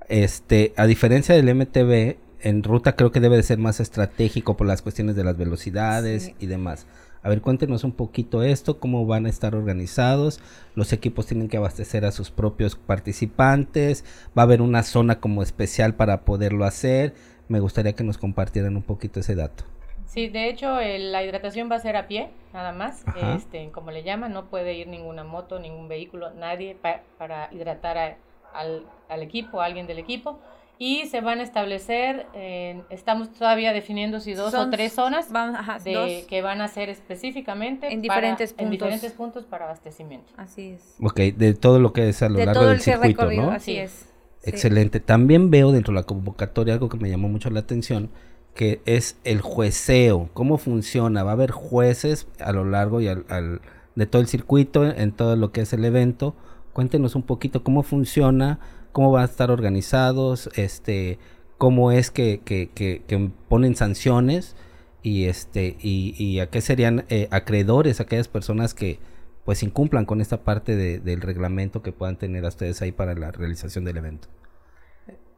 Este, 0.09 0.73
a 0.77 0.87
diferencia 0.87 1.35
del 1.35 1.55
MTV, 1.55 2.17
en 2.41 2.63
ruta 2.65 2.97
creo 2.97 3.13
que 3.13 3.21
debe 3.21 3.37
de 3.37 3.43
ser 3.45 3.59
más 3.59 3.79
estratégico 3.81 4.57
por 4.57 4.67
las 4.67 4.83
cuestiones 4.83 5.15
de 5.15 5.25
las 5.25 5.37
velocidades 5.37 6.25
Sí. 6.25 6.35
y 6.41 6.47
demás. 6.47 6.87
A 7.23 7.29
ver, 7.29 7.41
cuéntenos 7.41 7.85
un 7.85 7.93
poquito 7.93 8.43
esto, 8.43 8.81
cómo 8.81 9.07
van 9.07 9.27
a 9.27 9.29
estar 9.29 9.55
organizados. 9.55 10.41
Los 10.75 10.93
equipos 10.93 11.27
tienen 11.27 11.47
que 11.49 11.57
abastecer 11.57 12.05
a 12.05 12.11
sus 12.11 12.33
propios 12.33 12.75
participantes. 12.75 14.05
Va 14.37 14.43
a 14.43 14.47
haber 14.47 14.61
una 14.61 14.83
zona 14.83 15.21
como 15.21 15.43
especial 15.45 15.95
para 15.95 16.25
poderlo 16.25 16.65
hacer. 16.65 17.15
Me 17.49 17.61
gustaría 17.61 17.93
que 17.93 18.03
nos 18.03 18.19
compartieran 18.19 18.75
un 18.77 18.83
poquito 18.83 19.21
ese 19.21 19.37
dato. 19.37 19.65
Sí, 20.13 20.29
de 20.29 20.51
hecho, 20.51 20.79
el- 20.79 21.11
la 21.11 21.25
hidratación 21.25 21.71
va 21.71 21.77
a 21.77 21.79
ser 21.79 21.97
a 21.97 22.07
pie, 22.07 22.29
nada 22.53 22.73
más, 22.73 23.03
Ajá. 23.07 23.35
este, 23.35 23.71
como 23.71 23.91
le 23.91 24.03
llaman, 24.03 24.33
no 24.35 24.45
puede 24.51 24.75
ir 24.75 24.87
ninguna 24.89 25.25
moto, 25.25 25.59
ningún 25.59 25.89
vehículo, 25.89 26.31
nadie 26.35 26.75
pa- 26.75 27.01
para 27.17 27.49
hidratar 27.51 27.97
a- 27.97 28.17
al, 28.53 28.85
al 29.09 29.23
equipo, 29.23 29.63
a 29.63 29.65
alguien 29.65 29.87
del 29.87 29.99
equipo. 29.99 30.39
Y 30.79 31.07
se 31.07 31.21
van 31.23 31.39
a 31.41 31.45
establecer, 31.45 32.27
en- 32.35 32.83
estamos 32.91 33.33
todavía 33.33 33.73
definiendo 33.73 34.21
si 34.21 34.35
dos 34.35 34.51
Son- 34.51 34.69
o 34.69 34.71
tres 34.71 34.93
zonas 34.93 35.31
Vamos, 35.33 35.57
ajá, 35.59 35.79
de, 35.79 35.95
dos. 35.95 36.11
que 36.29 36.43
van 36.43 36.61
a 36.61 36.69
ser 36.69 36.91
específicamente 36.91 37.87
En 37.91 38.03
para- 38.03 38.17
diferentes 38.21 38.51
en 38.51 38.57
puntos. 38.57 38.71
diferentes 38.73 39.13
puntos 39.13 39.45
para 39.47 39.65
abastecimiento. 39.65 40.31
Así 40.37 40.71
es. 40.73 40.97
Ok, 41.01 41.21
de 41.37 41.55
todo 41.55 41.79
lo 41.79 41.95
que 41.95 42.11
es 42.11 42.23
a 42.23 42.29
lo 42.29 42.37
de 42.39 42.45
largo 42.47 42.61
todo 42.61 42.69
del 42.71 42.79
el 42.79 42.83
circuito, 42.83 43.31
¿no? 43.31 43.51
así 43.51 43.73
Sí. 43.73 43.79
es. 43.79 43.93
Sí. 44.41 44.51
Excelente. 44.51 44.99
También 45.01 45.51
veo 45.51 45.73
dentro 45.73 45.95
de 45.95 46.01
la 46.01 46.07
convocatoria 46.07 46.75
algo 46.75 46.89
que 46.89 46.97
me 46.99 47.09
llamó 47.09 47.29
mucho 47.29 47.49
la 47.49 47.61
atención, 47.61 48.11
que 48.55 48.81
es 48.85 49.17
el 49.25 49.41
jueceo. 49.41 50.29
¿Cómo 50.35 50.59
funciona? 50.59 51.23
Va 51.25 51.31
a 51.31 51.35
haber 51.35 51.51
jueces 51.51 52.27
a 52.41 52.53
lo 52.53 52.65
largo 52.65 53.01
y 53.01 53.09
al, 53.09 53.25
al- 53.29 53.61
de 53.95 54.07
todo 54.07 54.23
el 54.23 54.29
circuito, 54.29 54.85
en 54.87 55.13
todo 55.13 55.37
lo 55.37 55.53
que 55.53 55.63
es 55.63 55.73
el 55.73 55.85
evento. 55.85 56.35
Cuéntenos 56.73 57.15
un 57.15 57.23
poquito 57.23 57.63
cómo 57.63 57.83
funciona, 57.83 58.59
cómo 58.93 59.11
van 59.11 59.23
a 59.23 59.27
estar 59.27 59.51
organizados, 59.51 60.49
este, 60.57 61.19
cómo 61.59 61.93
es 61.93 62.11
que, 62.11 62.41
que, 62.45 62.71
que- 62.75 63.03
que 63.07 63.31
ponen 63.49 63.77
sanciones 63.77 64.57
y 65.03 65.25
este 65.25 65.77
y, 65.81 66.15
y 66.23 66.41
a 66.41 66.49
qué 66.49 66.61
serían 66.61 67.05
eh, 67.09 67.29
acreedores 67.31 68.01
aquellas 68.01 68.29
personas 68.29 68.73
que 68.75 68.99
pues 69.45 69.63
incumplan 69.65 70.05
con 70.05 70.21
esta 70.21 70.43
parte 70.45 70.77
de- 70.77 71.01
del 71.01 71.21
reglamento 71.21 71.83
que 71.83 71.93
puedan 71.93 72.17
tener 72.17 72.45
a 72.45 72.49
ustedes 72.49 72.81
ahí 72.83 72.93
para 72.93 73.15
la 73.15 73.33
realización 73.33 73.85
del 73.85 73.97
evento. 73.99 74.29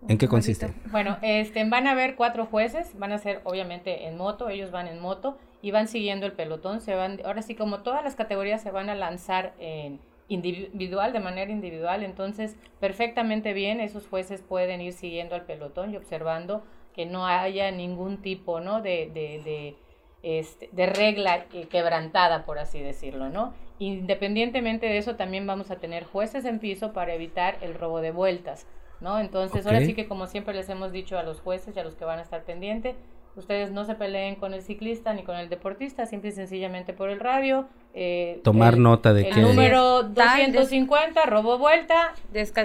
¿En 0.08 0.18
qué 0.18 0.28
consiste? 0.28 0.70
Bueno, 0.90 1.16
este, 1.22 1.64
van 1.68 1.86
a 1.86 1.92
haber 1.92 2.14
cuatro 2.14 2.46
jueces, 2.46 2.98
van 2.98 3.12
a 3.12 3.18
ser 3.18 3.40
obviamente 3.44 4.06
en 4.06 4.16
moto, 4.16 4.48
ellos 4.48 4.70
van 4.70 4.86
en 4.86 5.00
moto 5.00 5.38
y 5.62 5.70
van 5.70 5.88
siguiendo 5.88 6.26
el 6.26 6.32
pelotón, 6.32 6.80
se 6.80 6.94
van, 6.94 7.20
ahora 7.24 7.42
sí 7.42 7.54
como 7.54 7.80
todas 7.80 8.04
las 8.04 8.14
categorías 8.14 8.62
se 8.62 8.70
van 8.70 8.90
a 8.90 8.94
lanzar 8.94 9.54
en 9.58 9.98
individual, 10.28 11.12
de 11.12 11.20
manera 11.20 11.50
individual, 11.50 12.02
entonces 12.02 12.56
perfectamente 12.80 13.52
bien 13.52 13.80
esos 13.80 14.06
jueces 14.06 14.42
pueden 14.42 14.80
ir 14.80 14.92
siguiendo 14.92 15.34
al 15.34 15.42
pelotón 15.42 15.92
y 15.92 15.96
observando 15.96 16.62
que 16.94 17.06
no 17.06 17.26
haya 17.26 17.70
ningún 17.70 18.22
tipo, 18.22 18.60
¿no? 18.60 18.80
de, 18.80 19.10
de, 19.12 19.42
de, 19.44 19.76
este, 20.22 20.68
de 20.72 20.86
regla 20.86 21.46
eh, 21.52 21.66
quebrantada, 21.66 22.44
por 22.44 22.58
así 22.58 22.80
decirlo, 22.80 23.28
¿no? 23.28 23.52
Independientemente 23.78 24.86
de 24.86 24.98
eso, 24.98 25.16
también 25.16 25.46
vamos 25.46 25.70
a 25.70 25.76
tener 25.76 26.04
jueces 26.04 26.44
en 26.44 26.60
piso 26.60 26.92
para 26.92 27.14
evitar 27.14 27.58
el 27.60 27.74
robo 27.74 28.00
de 28.00 28.12
vueltas, 28.12 28.66
¿no? 29.00 29.18
Entonces, 29.20 29.66
ahora 29.66 29.78
sí 29.86 29.94
que 29.94 30.06
como 30.08 30.26
siempre 30.26 30.54
les 30.54 30.68
hemos 30.68 30.92
dicho 30.92 31.18
a 31.18 31.22
los 31.22 31.40
jueces 31.40 31.76
y 31.76 31.80
a 31.80 31.84
los 31.84 31.94
que 31.94 32.04
van 32.04 32.18
a 32.18 32.22
estar 32.22 32.42
pendientes, 32.44 32.96
ustedes 33.36 33.72
no 33.72 33.84
se 33.84 33.94
peleen 33.96 34.36
con 34.36 34.54
el 34.54 34.62
ciclista 34.62 35.12
ni 35.12 35.24
con 35.24 35.36
el 35.36 35.48
deportista, 35.48 36.06
simple 36.06 36.28
y 36.30 36.32
sencillamente 36.32 36.92
por 36.92 37.10
el 37.10 37.18
radio. 37.20 37.66
eh, 37.96 38.40
Tomar 38.42 38.74
el- 38.74 38.82
nota 38.82 39.12
de 39.12 39.28
el 39.28 39.34
que- 39.34 39.40
número 39.40 40.00
Tal, 40.14 40.36
des- 40.46 40.52
250, 40.54 41.26
robo 41.26 41.58
vuelta, 41.58 42.12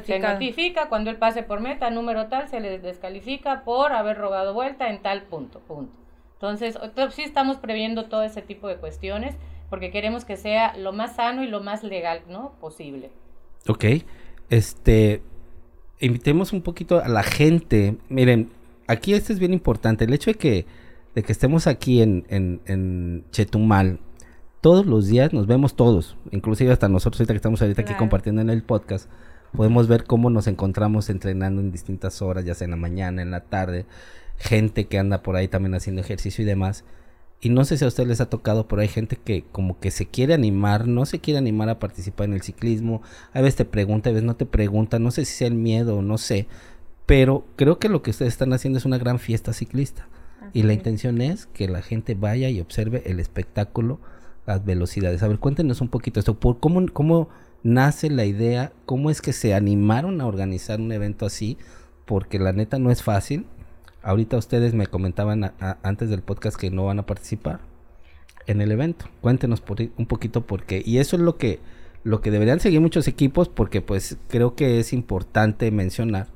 se 0.04 0.20
notifica 0.34 0.90
cuando 0.90 1.12
él 1.12 1.18
pase 1.18 1.44
por 1.44 1.60
meta, 1.60 1.90
número 1.92 2.28
tal, 2.28 2.48
se 2.48 2.60
le 2.60 2.80
descalifica 2.80 3.64
por 3.64 3.94
haber 3.94 4.18
robado 4.18 4.56
vuelta 4.56 4.90
en 4.90 5.04
tal 5.04 5.22
punto, 5.24 5.60
punto. 5.60 5.94
Entonces, 6.34 6.80
sí 7.12 7.22
estamos 7.22 7.58
previendo 7.58 8.06
todo 8.06 8.24
ese 8.24 8.42
tipo 8.42 8.68
de 8.68 8.78
cuestiones 8.78 9.36
porque 9.70 9.92
queremos 9.92 10.26
que 10.26 10.36
sea 10.36 10.76
lo 10.78 10.94
más 10.94 11.16
sano 11.16 11.44
y 11.44 11.48
lo 11.48 11.62
más 11.62 11.84
legal, 11.84 12.22
¿no? 12.28 12.54
Posible. 12.60 13.12
Ok. 13.68 13.86
Este. 14.50 15.22
Invitemos 16.00 16.54
un 16.54 16.62
poquito 16.62 17.04
a 17.04 17.08
la 17.08 17.24
gente. 17.24 17.98
Miren, 18.10 18.50
aquí 18.88 19.14
esto 19.14 19.34
es 19.34 19.40
bien 19.40 19.54
importante. 19.54 20.06
El 20.06 20.14
hecho 20.14 20.32
de 20.32 20.38
que, 20.38 20.66
de 21.16 21.24
que 21.24 21.32
estemos 21.32 21.68
aquí 21.68 22.02
en, 22.02 22.26
en, 22.30 22.62
en 22.66 23.26
Chetumal, 23.32 24.00
todos 24.62 24.86
los 24.86 25.08
días 25.08 25.34
nos 25.34 25.48
vemos 25.48 25.76
todos. 25.76 26.18
Inclusive 26.32 26.72
hasta 26.72 26.90
nosotros 26.90 27.20
ahorita 27.20 27.34
que 27.34 27.38
estamos 27.38 27.62
ahorita 27.62 27.82
aquí 27.82 27.94
compartiendo 27.96 28.42
en 28.42 28.50
el 28.50 28.64
podcast. 28.64 29.10
Podemos 29.56 29.88
ver 29.88 30.04
cómo 30.04 30.30
nos 30.30 30.48
encontramos 30.48 31.10
entrenando 31.10 31.60
en 31.62 31.72
distintas 31.72 32.22
horas, 32.22 32.46
ya 32.46 32.54
sea 32.54 32.66
en 32.66 32.72
la 32.72 32.78
mañana, 32.78 33.22
en 33.22 33.32
la 33.32 33.42
tarde. 33.42 33.86
Gente 34.38 34.86
que 34.86 35.00
anda 35.00 35.22
por 35.22 35.36
ahí 35.36 35.48
también 35.48 35.74
haciendo 35.74 36.02
ejercicio 36.02 36.44
y 36.44 36.48
demás. 36.48 36.86
Y 37.42 37.50
no 37.50 37.64
sé 37.64 37.78
si 37.78 37.86
a 37.86 37.88
ustedes 37.88 38.10
les 38.10 38.22
ha 38.22 38.30
tocado, 38.30 38.68
pero 38.68 38.82
hay 38.82 38.90
gente 38.90 39.16
que 39.16 39.46
como 39.52 39.80
que 39.80 39.92
se 39.92 40.06
quiere 40.06 40.34
animar, 40.34 40.88
no 40.88 41.06
se 41.06 41.20
quiere 41.20 41.38
animar 41.38 41.70
a 41.70 41.80
participar 41.80 42.28
en 42.28 42.34
el 42.34 42.42
ciclismo. 42.42 43.02
A 43.32 43.40
veces 43.40 43.56
te 43.56 43.66
pregunta, 43.66 44.10
a 44.10 44.14
veces 44.14 44.26
no 44.26 44.36
te 44.36 44.46
pregunta, 44.46 45.00
no 45.00 45.12
sé 45.12 45.24
si 45.24 45.34
sea 45.36 45.48
el 45.48 45.56
miedo 45.56 46.02
no 46.02 46.18
sé. 46.18 46.48
Pero 47.06 47.46
creo 47.56 47.80
que 47.80 47.90
lo 47.90 48.02
que 48.02 48.12
ustedes 48.12 48.34
están 48.34 48.54
haciendo 48.54 48.78
es 48.78 48.86
una 48.86 48.98
gran 48.98 49.20
fiesta 49.20 49.54
ciclista. 49.54 50.08
Y 50.54 50.64
la 50.64 50.74
intención 50.74 51.22
es 51.22 51.46
que 51.48 51.68
la 51.68 51.82
gente 51.82 52.16
vaya 52.16 52.50
y 52.50 52.60
observe 52.60 53.04
el 53.06 53.20
espectáculo, 53.20 54.00
las 54.46 54.66
velocidades. 54.66 55.24
A 55.24 55.28
ver, 55.28 55.40
cuéntenos 55.40 55.82
un 55.82 55.90
poquito 55.90 56.20
esto. 56.20 56.40
¿Por 56.40 56.60
cómo, 56.60 56.86
¿Cómo 56.92 57.30
nace 57.64 58.10
la 58.10 58.26
idea? 58.26 58.74
¿Cómo 58.86 59.10
es 59.10 59.22
que 59.22 59.34
se 59.34 59.54
animaron 59.54 60.22
a 60.22 60.28
organizar 60.28 60.80
un 60.80 60.92
evento 60.92 61.26
así? 61.26 61.58
Porque 62.06 62.40
la 62.40 62.54
neta 62.54 62.80
no 62.80 62.92
es 62.92 63.04
fácil. 63.04 63.46
Ahorita 64.02 64.38
ustedes 64.38 64.74
me 64.74 64.88
comentaban 64.88 65.44
a- 65.44 65.54
a- 65.60 65.78
antes 65.84 66.10
del 66.10 66.22
podcast 66.22 66.58
que 66.58 66.72
no 66.72 66.86
van 66.86 67.00
a 67.00 67.06
participar 67.06 67.60
en 68.48 68.62
el 68.62 68.72
evento. 68.72 69.06
Cuéntenos 69.22 69.62
por, 69.62 69.78
un 69.98 70.06
poquito 70.06 70.42
por 70.46 70.64
qué. 70.64 70.82
Y 70.86 70.98
eso 71.00 71.16
es 71.16 71.22
lo 71.22 71.38
que, 71.38 71.60
lo 72.04 72.22
que 72.22 72.32
deberían 72.32 72.60
seguir 72.60 72.82
muchos 72.82 73.08
equipos 73.08 73.50
porque 73.50 73.82
pues 73.82 74.18
creo 74.30 74.56
que 74.56 74.80
es 74.80 74.94
importante 74.94 75.70
mencionar 75.72 76.28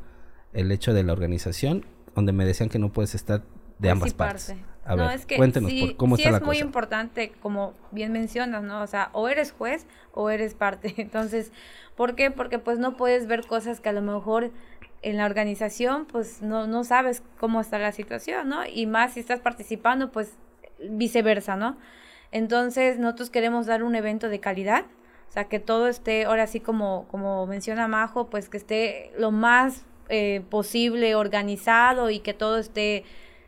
el 0.54 0.72
hecho 0.72 0.94
de 0.94 1.04
la 1.04 1.14
organización 1.14 1.86
donde 2.16 2.32
me 2.34 2.46
decían 2.46 2.70
que 2.70 2.80
no 2.80 2.92
puedes 2.92 3.16
estar 3.16 3.42
de 3.80 3.90
ambas 3.90 4.14
partes. 4.14 4.46
Participarse. 4.48 4.74
A 4.86 4.98
no, 4.98 5.08
ver, 5.08 5.16
es 5.16 5.26
que 5.26 5.38
cuéntenos 5.38 5.72
sí, 5.72 5.80
por 5.88 5.96
cómo 5.96 6.16
sí 6.18 6.24
está 6.24 6.36
es 6.36 6.42
la 6.42 6.46
muy 6.46 6.58
cosa. 6.58 6.66
importante, 6.66 7.32
como 7.42 7.74
bien 7.92 8.12
mencionas, 8.12 8.64
¿no? 8.64 8.82
O 8.82 8.88
sea, 8.88 9.10
o 9.14 9.30
eres 9.30 9.54
juez 9.54 9.88
o 10.14 10.30
eres 10.30 10.54
parte. 10.56 10.94
Entonces, 11.02 11.54
¿por 11.96 12.16
qué? 12.16 12.30
Porque 12.32 12.60
pues 12.60 12.80
no 12.80 12.98
puedes 12.98 13.26
ver 13.26 13.48
cosas 13.48 13.80
que 13.80 13.88
a 13.90 13.94
lo 13.94 14.02
mejor 14.02 14.52
en 15.04 15.18
la 15.18 15.26
organización 15.26 16.06
pues 16.06 16.42
no, 16.42 16.66
no 16.66 16.84
sabes 16.84 17.24
cómo 17.40 17.62
está 17.62 17.78
la 17.78 17.92
situación, 17.92 18.50
¿no? 18.50 18.66
Y 18.66 18.88
más 18.88 19.14
si 19.14 19.20
estás 19.20 19.40
participando, 19.40 20.12
pues 20.12 20.34
viceversa, 20.80 21.56
¿no? 21.56 21.78
Entonces, 22.32 22.98
nosotros 22.98 23.30
queremos 23.30 23.68
dar 23.68 23.84
un 23.84 23.96
evento 23.96 24.28
de 24.28 24.40
calidad, 24.40 24.86
o 25.30 25.32
sea, 25.32 25.46
que 25.46 25.60
todo 25.60 25.88
esté, 25.88 26.26
ahora 26.26 26.48
sí 26.48 26.60
como, 26.60 27.08
como 27.10 27.46
menciona 27.46 27.88
Majo, 27.88 28.30
pues 28.30 28.50
que 28.50 28.58
esté 28.58 29.12
lo 29.18 29.32
más 29.32 29.86
eh, 30.10 30.44
posible 30.50 31.16
organizado 31.16 32.10
y 32.10 32.20
que 32.20 32.34
todo 32.34 32.58
esté, 32.58 33.04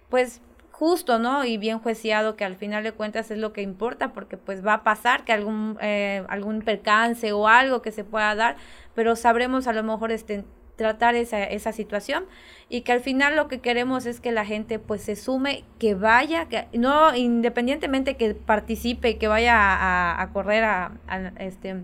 pues, 0.10 0.42
justo, 0.72 1.20
¿no? 1.20 1.46
Y 1.46 1.58
bien 1.58 1.80
juiciado, 1.80 2.36
que 2.36 2.44
al 2.44 2.56
final 2.58 2.84
de 2.84 2.92
cuentas 2.92 3.32
es 3.32 3.38
lo 3.38 3.54
que 3.54 3.62
importa, 3.62 4.14
porque 4.14 4.38
pues 4.38 4.66
va 4.66 4.74
a 4.74 4.84
pasar 4.84 5.24
que 5.26 5.32
algún, 5.32 5.78
eh, 5.82 6.24
algún 6.28 6.62
percance 6.62 7.32
o 7.32 7.48
algo 7.48 7.82
que 7.82 7.92
se 7.92 8.04
pueda 8.04 8.36
dar, 8.36 8.58
pero 8.94 9.16
sabremos 9.16 9.68
a 9.68 9.74
lo 9.74 9.84
mejor 9.84 10.12
este, 10.12 10.44
tratar 10.76 11.16
esa, 11.16 11.44
esa 11.44 11.72
situación 11.72 12.26
y 12.70 12.82
que 12.82 12.92
al 12.92 13.02
final 13.02 13.36
lo 13.36 13.48
que 13.48 13.60
queremos 13.60 14.06
es 14.06 14.20
que 14.20 14.32
la 14.32 14.46
gente 14.46 14.80
pues 14.80 15.02
se 15.02 15.16
sume, 15.16 15.64
que 15.80 15.96
vaya, 15.96 16.46
que 16.46 16.68
no 16.74 17.16
independientemente 17.16 18.18
que 18.18 18.34
participe, 18.36 19.18
que 19.18 19.28
vaya 19.28 20.22
a, 20.22 20.30
correr 20.34 20.64
a, 20.64 20.92
a, 21.08 21.32
este 21.40 21.84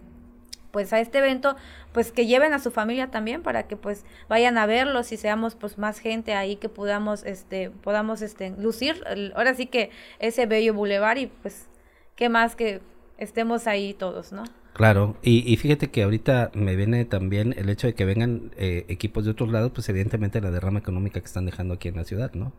pues 0.72 0.94
a 0.94 1.02
este 1.02 1.18
evento, 1.18 1.58
pues 1.92 2.14
que 2.14 2.26
lleven 2.26 2.54
a 2.54 2.60
su 2.60 2.72
familia 2.72 3.12
también 3.12 3.44
para 3.44 3.68
que 3.68 3.76
pues 3.76 4.06
vayan 4.30 4.58
a 4.58 4.66
verlos 4.66 5.12
y 5.12 5.18
seamos 5.18 5.56
pues 5.56 5.78
más 5.78 6.00
gente 6.00 6.34
ahí 6.34 6.56
que 6.56 6.70
podamos 6.70 7.24
este 7.26 7.70
podamos 7.70 8.22
este 8.22 8.52
lucir 8.52 9.04
ahora 9.36 9.54
sí 9.54 9.66
que 9.66 9.92
ese 10.20 10.46
bello 10.46 10.74
bulevar 10.74 11.18
y 11.18 11.28
pues 11.28 11.68
qué 12.16 12.30
más 12.30 12.56
que 12.56 12.82
estemos 13.18 13.68
ahí 13.68 13.94
todos, 13.94 14.32
¿no? 14.32 14.44
Claro, 14.74 15.18
y, 15.22 15.56
fíjate 15.58 15.92
que 15.92 16.04
ahorita 16.04 16.52
me 16.54 16.76
viene 16.76 17.04
también 17.04 17.54
el 17.58 17.70
hecho 17.70 17.88
de 17.88 17.94
que 17.94 18.06
vengan 18.06 18.52
eh, 18.58 18.86
equipos 18.88 19.26
de 19.26 19.32
otros 19.32 19.52
lados, 19.52 19.72
pues 19.76 19.90
evidentemente 19.90 20.40
la 20.40 20.50
derrama 20.50 20.80
económica 20.80 21.20
que 21.20 21.26
están 21.26 21.46
dejando 21.46 21.74
aquí 21.74 21.90
en 21.90 21.98
la 21.98 22.06
ciudad, 22.06 22.32
¿no? 22.34 22.54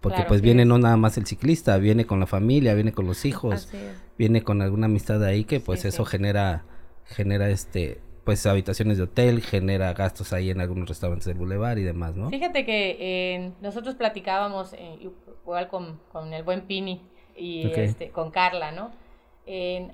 Porque 0.00 0.22
pues 0.28 0.42
viene 0.42 0.66
no 0.66 0.76
nada 0.76 0.98
más 0.98 1.16
el 1.16 1.24
ciclista, 1.24 1.78
viene 1.78 2.04
con 2.04 2.20
la 2.20 2.26
familia, 2.26 2.74
viene 2.74 2.92
con 2.92 3.06
los 3.06 3.24
hijos, 3.24 3.70
viene 4.18 4.42
con 4.42 4.60
alguna 4.60 4.84
amistad 4.84 5.24
ahí 5.24 5.44
que 5.44 5.60
pues 5.60 5.86
eso 5.86 6.04
genera 6.04 6.64
genera 7.06 7.48
este 7.48 8.02
pues 8.24 8.44
habitaciones 8.44 8.98
de 8.98 9.04
hotel, 9.04 9.40
genera 9.40 9.94
gastos 9.94 10.34
ahí 10.34 10.50
en 10.50 10.60
algunos 10.60 10.90
restaurantes 10.90 11.26
del 11.26 11.38
bulevar 11.38 11.78
y 11.78 11.84
demás, 11.84 12.14
¿no? 12.14 12.28
Fíjate 12.28 12.66
que 12.66 12.96
eh, 13.00 13.52
nosotros 13.62 13.94
platicábamos 13.94 14.74
eh, 14.74 14.98
igual 15.42 15.68
con, 15.68 15.98
el 16.34 16.42
buen 16.42 16.66
Pini 16.66 17.00
y 17.34 17.70
este, 17.70 18.10
con 18.10 18.30
Carla, 18.30 18.72
¿no? 18.72 18.92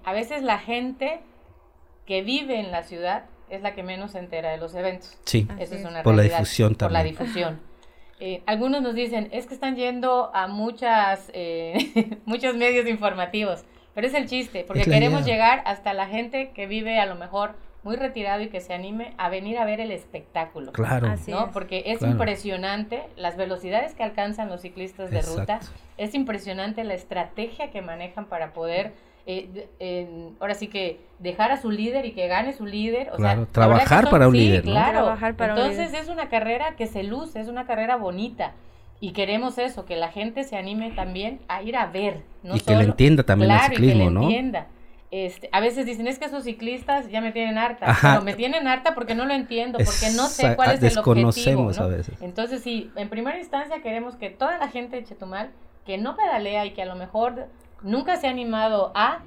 a 0.04 0.12
veces 0.12 0.42
la 0.42 0.58
gente 0.58 1.20
que 2.06 2.22
vive 2.22 2.58
en 2.60 2.70
la 2.70 2.82
ciudad 2.82 3.24
es 3.48 3.62
la 3.62 3.74
que 3.74 3.82
menos 3.82 4.12
se 4.12 4.18
entera 4.18 4.50
de 4.50 4.58
los 4.58 4.74
eventos. 4.74 5.18
Sí, 5.24 5.48
Eso 5.58 5.74
es 5.74 5.84
una 5.84 6.02
por 6.02 6.14
la 6.14 6.22
difusión 6.22 6.74
también. 6.74 7.00
Por 7.00 7.04
la 7.04 7.24
difusión. 7.24 7.60
Eh, 8.20 8.42
algunos 8.46 8.82
nos 8.82 8.94
dicen, 8.94 9.28
es 9.32 9.46
que 9.46 9.54
están 9.54 9.76
yendo 9.76 10.30
a 10.34 10.46
muchas, 10.46 11.32
muchos 12.26 12.54
medios 12.56 12.86
informativos. 12.86 13.64
Pero 13.94 14.06
es 14.06 14.14
el 14.14 14.26
chiste, 14.26 14.64
porque 14.66 14.84
queremos 14.84 15.24
llegar 15.24 15.62
hasta 15.66 15.92
la 15.94 16.06
gente 16.06 16.52
que 16.54 16.66
vive 16.66 17.00
a 17.00 17.06
lo 17.06 17.16
mejor 17.16 17.56
muy 17.82 17.96
retirado 17.96 18.42
y 18.42 18.48
que 18.48 18.60
se 18.60 18.74
anime 18.74 19.14
a 19.16 19.28
venir 19.28 19.58
a 19.58 19.64
ver 19.64 19.80
el 19.80 19.90
espectáculo. 19.90 20.72
Claro. 20.72 21.12
¿no? 21.28 21.50
Porque 21.50 21.84
es 21.86 22.02
impresionante 22.02 23.02
las 23.16 23.36
velocidades 23.36 23.94
que 23.94 24.02
alcanzan 24.02 24.48
los 24.48 24.60
ciclistas 24.60 25.10
de 25.10 25.22
ruta, 25.22 25.60
es 25.96 26.14
impresionante 26.14 26.84
la 26.84 26.94
estrategia 26.94 27.70
que 27.70 27.82
manejan 27.82 28.26
para 28.26 28.52
poder 28.52 28.92
eh, 29.26 30.30
ahora 30.40 30.54
sí 30.54 30.68
que 30.68 31.00
dejar 31.18 31.52
a 31.52 31.60
su 31.60 31.70
líder 31.70 32.06
y 32.06 32.12
que 32.12 32.26
gane 32.28 32.52
su 32.52 32.66
líder. 32.66 33.10
O 33.12 33.16
claro, 33.16 33.46
trabajar 33.46 34.10
para 34.10 34.28
un 34.28 34.36
líder. 34.36 34.62
Claro, 34.62 35.04
trabajar 35.04 35.36
para 35.36 35.54
entonces 35.54 35.92
es 35.94 36.08
una 36.08 36.28
carrera 36.28 36.76
que 36.76 36.86
se 36.86 37.02
luce, 37.02 37.40
es 37.40 37.48
una 37.48 37.66
carrera 37.66 37.96
bonita. 37.96 38.52
Y 39.02 39.12
queremos 39.12 39.56
eso, 39.56 39.86
que 39.86 39.96
la 39.96 40.08
gente 40.08 40.44
se 40.44 40.56
anime 40.56 40.90
también 40.90 41.40
a 41.48 41.62
ir 41.62 41.76
a 41.76 41.86
ver. 41.86 42.22
y 42.44 42.60
que 42.60 42.76
le 42.76 42.84
entienda 42.84 43.22
también 43.22 43.50
el 43.50 43.60
ciclismo, 43.60 44.02
y 44.02 44.06
que 44.06 44.10
¿no? 44.10 44.22
entienda. 44.22 44.66
Este, 45.10 45.48
a 45.50 45.60
veces 45.60 45.86
dicen, 45.86 46.06
es 46.06 46.18
que 46.18 46.26
esos 46.26 46.44
ciclistas 46.44 47.10
ya 47.10 47.20
me 47.20 47.32
tienen 47.32 47.58
harta. 47.58 47.96
Pero 48.00 48.22
me 48.22 48.34
tienen 48.34 48.68
harta 48.68 48.94
porque 48.94 49.14
no 49.14 49.24
lo 49.24 49.34
entiendo, 49.34 49.78
porque 49.78 50.10
no 50.14 50.26
sé 50.28 50.54
cuál 50.54 50.72
es 50.72 50.82
el 50.82 50.98
objetivo. 50.98 51.70
A 51.76 51.86
veces. 51.86 52.20
Entonces, 52.20 52.62
sí, 52.62 52.90
en 52.94 53.08
primera 53.08 53.38
instancia 53.38 53.82
queremos 53.82 54.16
que 54.16 54.30
toda 54.30 54.58
la 54.58 54.68
gente 54.68 54.96
de 54.96 55.04
Chetumal 55.04 55.50
que 55.84 55.98
no 55.98 56.14
pedalea 56.14 56.66
y 56.66 56.72
que 56.72 56.82
a 56.82 56.86
lo 56.86 56.94
mejor 56.94 57.48
nunca 57.82 58.16
se 58.16 58.26
ha 58.26 58.30
animado 58.30 58.92
a, 58.94 59.20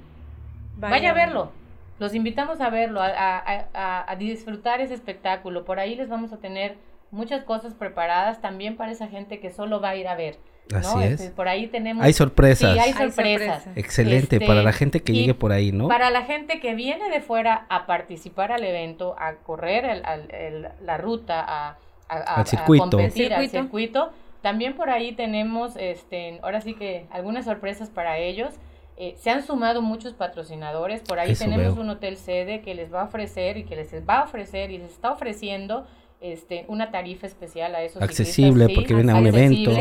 vaya, 0.76 1.10
a 1.10 1.14
verlo. 1.14 1.52
Los 1.98 2.14
invitamos 2.14 2.60
a 2.60 2.70
verlo, 2.70 3.00
a, 3.00 3.08
a, 3.08 4.10
a 4.10 4.16
disfrutar 4.16 4.80
ese 4.80 4.94
espectáculo. 4.94 5.64
Por 5.64 5.78
ahí 5.78 5.94
les 5.94 6.08
vamos 6.08 6.32
a 6.32 6.38
tener 6.38 6.76
muchas 7.10 7.44
cosas 7.44 7.74
preparadas 7.74 8.40
también 8.40 8.76
para 8.76 8.92
esa 8.92 9.06
gente 9.08 9.40
que 9.40 9.50
solo 9.50 9.80
va 9.80 9.90
a 9.90 9.96
ir 9.96 10.08
a 10.08 10.16
ver. 10.16 10.38
Así 10.74 10.98
es. 11.02 11.20
Este, 11.20 11.30
por 11.30 11.46
ahí 11.48 11.66
tenemos... 11.66 12.04
Hay 12.04 12.12
sorpresas. 12.12 12.72
Sí, 12.72 12.78
hay 12.78 12.92
sorpresas. 12.92 13.66
Excelente, 13.76 14.40
para 14.40 14.62
la 14.62 14.70
este, 14.70 14.78
gente 14.78 15.02
que 15.02 15.12
llegue 15.12 15.34
por 15.34 15.52
ahí, 15.52 15.72
¿no? 15.72 15.88
Para 15.88 16.10
la 16.10 16.22
gente 16.22 16.58
que 16.60 16.74
viene 16.74 17.10
de 17.10 17.20
fuera 17.20 17.66
a 17.68 17.86
participar 17.86 18.50
al 18.50 18.64
evento, 18.64 19.14
a 19.18 19.34
correr 19.34 19.84
el, 19.84 20.68
la 20.80 20.96
ruta, 20.96 21.44
a, 21.46 21.76
al 22.08 22.46
circuito. 22.46 22.90
competir 22.90 23.34
al 23.34 23.48
circuito, 23.48 24.12
también 24.44 24.74
por 24.74 24.90
ahí 24.90 25.12
tenemos, 25.12 25.74
este, 25.74 26.38
ahora 26.42 26.60
sí 26.60 26.74
que 26.74 27.06
algunas 27.10 27.46
sorpresas 27.46 27.88
para 27.88 28.18
ellos. 28.18 28.52
Eh, 28.98 29.14
se 29.16 29.30
han 29.30 29.42
sumado 29.42 29.80
muchos 29.80 30.12
patrocinadores, 30.12 31.00
por 31.00 31.18
ahí 31.18 31.34
tenemos 31.34 31.78
un 31.78 31.88
hotel 31.88 32.16
sede 32.16 32.60
que 32.60 32.74
les 32.74 32.92
va 32.92 33.00
a 33.00 33.04
ofrecer 33.06 33.56
y 33.56 33.64
que 33.64 33.74
les 33.74 33.90
va 34.06 34.18
a 34.18 34.24
ofrecer 34.24 34.70
y 34.70 34.78
les 34.78 34.92
está 34.92 35.10
ofreciendo 35.10 35.86
este, 36.20 36.66
una 36.68 36.90
tarifa 36.90 37.26
especial 37.26 37.74
a 37.74 37.82
esos 37.82 38.02
accesible 38.02 38.68
porque 38.68 38.94
viene 38.94 39.12
a 39.12 39.16
un 39.16 39.26
evento. 39.26 39.72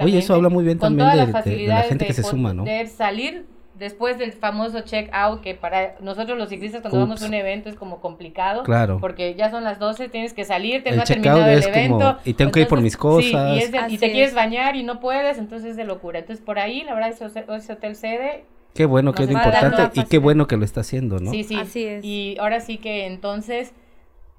Oye, 0.00 0.18
eso 0.18 0.34
habla 0.34 0.48
muy 0.48 0.64
bien 0.64 0.78
también 0.78 1.10
de, 1.10 1.66
la 1.66 1.82
gente 1.82 2.06
que 2.06 2.14
se 2.14 2.22
suma, 2.22 2.54
¿no? 2.54 2.64
De 2.64 2.86
salir 2.86 3.46
después 3.78 4.18
del 4.18 4.32
famoso 4.32 4.80
check 4.80 5.10
out 5.12 5.40
que 5.40 5.54
para 5.54 5.96
nosotros 6.00 6.38
los 6.38 6.48
ciclistas 6.48 6.80
cuando 6.80 7.00
vamos 7.00 7.22
a 7.22 7.26
un 7.26 7.34
evento 7.34 7.68
es 7.68 7.76
como 7.76 8.00
complicado 8.00 8.62
claro. 8.62 8.98
porque 9.00 9.34
ya 9.34 9.50
son 9.50 9.64
las 9.64 9.78
12 9.78 10.08
tienes 10.08 10.32
que 10.32 10.44
salir 10.44 10.82
te 10.82 10.92
no 10.92 11.02
ha 11.02 11.04
terminado 11.04 11.46
el 11.46 11.62
evento 11.62 12.18
y 12.24 12.34
tengo 12.34 12.52
que 12.52 12.62
ir 12.62 12.68
por 12.68 12.80
mis 12.80 12.96
cosas. 12.96 13.62
y, 13.88 13.98
te 13.98 14.10
quieres 14.10 14.34
bañar 14.34 14.76
y 14.76 14.82
no 14.82 15.00
puedes 15.00 15.38
entonces 15.38 15.70
es 15.70 15.76
de 15.76 15.84
locura. 15.84 16.20
Entonces 16.20 16.44
por 16.44 16.58
ahí 16.58 16.82
la 16.84 16.94
verdad 16.94 17.10
ese, 17.10 17.44
ese 17.48 17.72
hotel 17.72 17.96
sede 17.96 18.44
qué 18.74 18.86
bueno 18.86 19.12
que 19.12 19.24
es 19.24 19.30
importante 19.30 20.00
y 20.00 20.04
qué 20.04 20.18
bueno 20.18 20.46
que 20.46 20.56
lo 20.56 20.64
está 20.64 20.80
haciendo 20.80 21.18
no 21.18 21.30
sí 21.30 21.44
sí. 21.44 21.56
Así 21.56 21.84
es. 21.84 22.04
Y 22.04 22.36
ahora 22.38 22.60
sí 22.60 22.78
que 22.78 23.06
entonces 23.06 23.72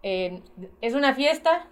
es 0.03 0.93
una 0.93 1.13
fiesta 1.13 1.67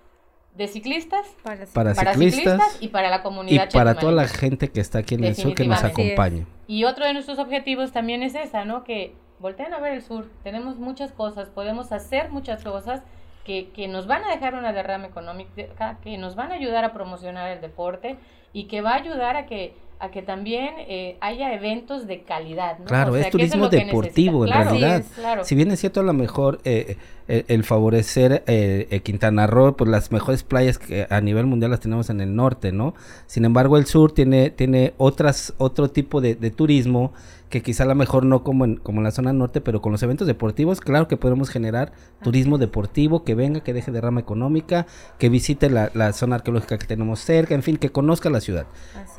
de 0.56 0.68
ciclistas 0.68 1.28
para, 1.44 1.66
ciclistas, 1.96 2.78
y 2.80 2.88
para 2.88 3.10
la 3.10 3.22
comunidad 3.22 3.68
y 3.70 3.74
para 3.74 3.96
toda 3.96 4.14
la 4.14 4.28
gente 4.28 4.70
que 4.70 4.80
está 4.80 5.00
aquí 5.00 5.16
en 5.16 5.26
el 5.26 5.36
sur 5.36 5.54
que 5.54 5.66
nos 5.66 5.84
acompañe. 5.84 6.46
Y 6.68 6.86
otro 6.86 7.06
de 7.06 7.14
nuestros 7.14 7.40
objetivos 7.40 7.92
también 7.92 8.24
es 8.24 8.36
esa, 8.36 8.64
¿no? 8.64 8.84
Que 8.84 9.14
volteen 9.40 9.74
a 9.74 9.80
ver 9.80 9.94
el 9.94 10.02
sur. 10.02 10.28
Tenemos 10.44 10.78
muchas 10.78 11.12
cosas, 11.12 11.50
podemos 11.50 11.92
hacer 11.92 12.30
muchas 12.32 12.64
cosas 12.64 13.02
que, 13.44 13.70
que 13.76 13.88
nos 13.88 14.08
van 14.08 14.24
a 14.24 14.30
dejar 14.30 14.56
una 14.56 14.72
derrama 14.72 15.08
económica, 15.08 16.00
que 16.02 16.18
nos 16.18 16.36
van 16.36 16.52
a 16.52 16.56
ayudar 16.56 16.86
a 16.86 16.94
promocionar 16.94 17.52
el 17.52 17.62
deporte 17.62 18.18
y 18.54 18.66
que 18.66 18.82
va 18.82 18.92
a 18.92 18.96
ayudar 18.96 19.36
a 19.36 19.46
que 19.46 19.76
a 20.00 20.12
que 20.12 20.22
también 20.22 20.70
eh, 20.88 21.18
haya 21.22 21.54
eventos 21.54 22.08
de 22.08 22.24
calidad. 22.24 22.80
¿no? 22.80 22.86
Claro, 22.86 23.16
es 23.16 23.30
turismo 23.30 23.70
deportivo 23.70 24.46
en 24.46 24.54
realidad. 24.54 25.04
Si 25.44 25.56
bien 25.56 25.72
es 25.72 25.80
cierto 25.80 26.02
a 26.02 26.04
lo 26.04 26.14
mejor 26.14 26.60
eh, 26.66 26.98
eh, 27.28 27.46
el 27.48 27.64
favorecer 27.64 28.44
Quintana 29.04 29.48
Roo, 29.48 29.76
pues 29.76 29.90
las 29.90 30.12
mejores 30.12 30.44
playas 30.44 30.78
que 30.78 31.08
a 31.10 31.22
nivel 31.22 31.46
mundial 31.46 31.72
las 31.72 31.80
tenemos 31.80 32.10
en 32.10 32.22
el 32.22 32.36
norte, 32.36 32.72
¿no? 32.72 32.94
Sin 33.26 33.46
embargo, 33.46 33.78
el 33.78 33.86
sur 33.86 34.12
tiene, 34.12 34.50
tiene 34.50 34.94
otras, 34.98 35.54
otro 35.58 35.90
tipo 35.90 36.22
de, 36.22 36.36
de 36.36 36.52
turismo 36.52 37.14
que 37.50 37.62
quizá 37.62 37.84
a 37.84 37.88
lo 37.88 37.96
mejor 37.96 38.26
no 38.26 38.44
como 38.44 38.66
en, 38.66 38.78
como 38.78 39.00
en 39.00 39.04
la 39.04 39.12
zona 39.12 39.32
norte, 39.32 39.62
pero 39.62 39.82
con 39.82 39.92
los 39.92 40.02
eventos 40.04 40.28
deportivos, 40.28 40.82
claro 40.82 41.08
que 41.08 41.16
podemos 41.16 41.50
generar 41.50 41.94
turismo 42.22 42.58
deportivo, 42.58 43.24
que 43.24 43.36
venga, 43.36 43.62
que 43.62 43.74
deje 43.74 43.92
de 43.92 44.02
rama 44.02 44.20
económica, 44.20 44.88
que 45.20 45.30
visite 45.30 45.70
la, 45.70 45.92
la, 45.94 46.12
zona 46.14 46.36
arqueológica 46.38 46.78
que 46.78 46.88
tenemos 46.88 47.20
cerca, 47.20 47.54
en 47.54 47.64
fin, 47.64 47.78
que 47.78 47.92
conozca 47.92 48.30
la 48.30 48.42
ciudad. 48.42 48.66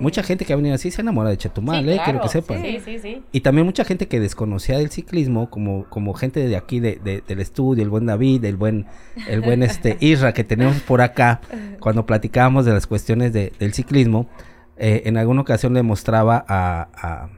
Mucha 0.01 0.23
gente 0.23 0.45
que 0.45 0.53
ha 0.53 0.57
venido 0.57 0.66
así 0.73 0.91
se 0.91 1.03
enamora 1.03 1.31
de 1.31 1.37
Chetumal, 1.37 1.89
¿eh? 1.89 2.01
quiero 2.05 2.21
que 2.21 2.29
sepan. 2.29 2.63
Sí, 2.63 2.81
sí, 2.85 2.99
sí. 2.99 3.23
Y 3.33 3.41
también 3.41 3.67
mucha 3.67 3.85
gente 3.85 4.09
que 4.09 4.21
desconocía 4.21 4.79
del 4.79 4.91
ciclismo, 4.91 5.51
como, 5.51 5.85
como 5.89 6.15
gente 6.15 6.47
de 6.47 6.57
aquí 6.57 6.81
de, 6.81 7.23
del 7.27 7.41
estudio, 7.41 7.83
el 7.83 7.91
buen 7.91 8.07
David, 8.07 8.45
el 8.45 8.57
buen, 8.57 8.87
el 9.29 9.41
buen 9.41 9.63
este 9.63 9.97
Isra 10.01 10.33
que 10.33 10.45
tenemos 10.45 10.81
por 10.81 11.01
acá, 11.01 11.41
cuando 11.81 12.07
platicábamos 12.07 12.65
de 12.65 12.73
las 12.73 12.87
cuestiones 12.87 13.33
de, 13.33 13.53
del 13.59 13.73
ciclismo, 13.73 14.29
eh, 14.77 15.03
en 15.07 15.17
alguna 15.17 15.41
ocasión 15.41 15.75
le 15.75 15.83
mostraba 15.83 16.45
a 16.47 17.29